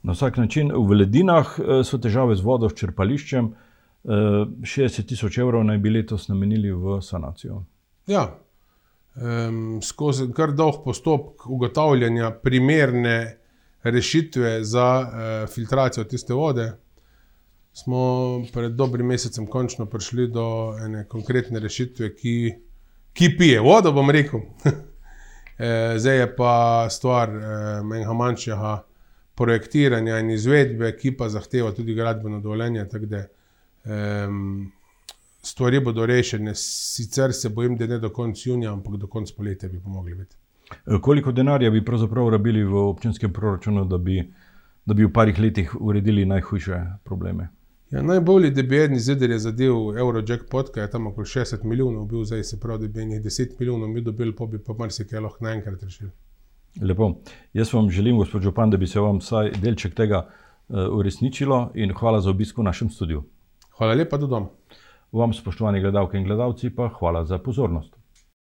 Na 0.04 0.14
vsak 0.14 0.38
način 0.38 0.72
v 0.72 0.94
Ledinah 0.94 1.60
eh, 1.60 1.84
so 1.84 1.98
težave 1.98 2.36
z 2.36 2.42
vodo, 2.42 2.70
s 2.70 2.76
črpališčem. 2.76 3.52
Eh, 4.04 4.10
60 4.62 5.06
tisoč 5.08 5.38
evrov 5.38 5.64
naj 5.64 5.78
bi 5.78 5.90
letos 5.90 6.28
namenili 6.28 6.72
v 6.72 7.02
sanacijo. 7.02 7.64
Ja. 8.08 8.30
Um, 9.16 9.82
skozi 9.84 10.30
kar 10.34 10.54
dolg 10.56 10.86
postopek 10.86 11.44
ugotavljanja 11.46 12.32
primerne 12.32 13.38
rešitve 13.84 14.64
za 14.64 14.86
uh, 15.02 15.50
filtracijo 15.54 16.04
tiste 16.04 16.34
vode, 16.34 16.72
smo 17.74 18.44
pred 18.54 18.72
dobrim 18.72 19.08
mesecem 19.08 19.48
končno 19.48 19.86
prišli 19.86 20.28
do 20.28 20.76
ene 20.86 21.06
konkretne 21.08 21.60
rešitve, 21.60 22.16
ki, 22.16 22.54
ki 23.14 23.36
pije 23.38 23.60
vodo, 23.60 23.92
bom 23.92 24.10
rekel. 24.10 24.42
Eh, 25.62 25.94
Zdaj 26.00 26.18
je 26.18 26.36
pa 26.36 26.88
stvar 26.90 27.30
eh, 27.30 27.84
menjega 27.84 28.14
manjšega 28.14 28.70
projektiranja 29.36 30.20
in 30.20 30.32
izvedbe, 30.34 30.90
ki 30.98 31.12
pa 31.18 31.28
zahteva 31.30 31.70
tudi 31.72 31.94
gradbeno 31.94 32.40
dovoljenje. 32.40 32.86
da, 33.06 33.26
em, 33.86 34.72
Stvari 35.44 35.80
bodo 35.80 36.06
rešene, 36.06 36.56
sicer 36.56 37.34
se 37.34 37.50
bojim, 37.50 37.78
da 37.78 37.88
ne 37.88 38.00
do 38.00 38.10
konca 38.10 38.42
junija, 38.50 38.74
ampak 38.74 38.96
do 38.96 39.08
konca 39.08 39.34
poletja 39.38 39.70
bi 39.70 39.80
pomogli 39.80 40.16
biti. 40.16 40.36
Eh, 40.72 40.98
Koliko 41.02 41.32
denarja 41.32 41.70
bi 41.70 41.86
pravzaprav 41.86 42.30
rabili 42.30 42.64
v 42.64 42.76
občinskem 42.76 43.34
proračunu, 43.34 43.86
da 43.86 43.98
bi, 43.98 44.34
da 44.86 44.94
bi 44.94 45.06
v 45.06 45.14
parih 45.14 45.40
letih 45.40 45.76
uredili 45.80 46.26
najhujše 46.26 46.86
probleme? 47.04 47.50
Ja, 47.92 48.02
najbolje, 48.02 48.50
da 48.56 48.64
bi 48.64 48.78
en 48.80 48.94
je 48.94 49.40
zadev 49.40 49.74
Eurojackpot, 50.00 50.70
ki 50.74 50.80
je 50.80 50.92
tam 50.92 51.08
okoli 51.08 51.28
60 51.28 51.64
milijonov 51.64 52.06
bil, 52.08 52.24
zdaj 52.24 52.44
se 52.44 52.60
pravi, 52.60 52.88
da 52.88 52.94
bi 52.94 53.02
enih 53.02 53.22
10 53.22 53.60
milijonov 53.60 53.90
mi 53.90 54.02
dobili, 54.02 54.36
pa 54.36 54.46
bi 54.46 54.60
pa 54.64 54.74
marsikaj 54.74 55.20
lahko 55.20 55.44
naenkrat 55.44 55.84
rešili. 55.84 56.10
Lepo. 56.82 57.12
Jaz 57.54 57.74
vam 57.74 57.90
želim, 57.90 58.18
gospod 58.18 58.42
Župan, 58.42 58.70
da 58.70 58.78
bi 58.78 58.88
se 58.88 59.00
vam 59.00 59.20
vsaj 59.20 59.52
delček 59.62 59.96
tega 59.96 60.24
uh, 60.24 60.78
uresničilo 60.98 61.72
in 61.76 61.92
hvala 61.94 62.22
za 62.22 62.30
obisk 62.30 62.58
v 62.58 62.64
našem 62.64 62.90
studiu. 62.90 63.24
Hvala 63.78 63.94
lepa, 63.94 64.18
do 64.18 64.28
doma. 64.28 64.48
Vam, 65.12 65.34
spoštovani 65.34 65.82
gledalke 65.82 66.18
in 66.18 66.24
gledalci, 66.24 66.70
pa 66.70 66.88
hvala 67.00 67.26
za 67.26 67.38
pozornost. 67.38 68.01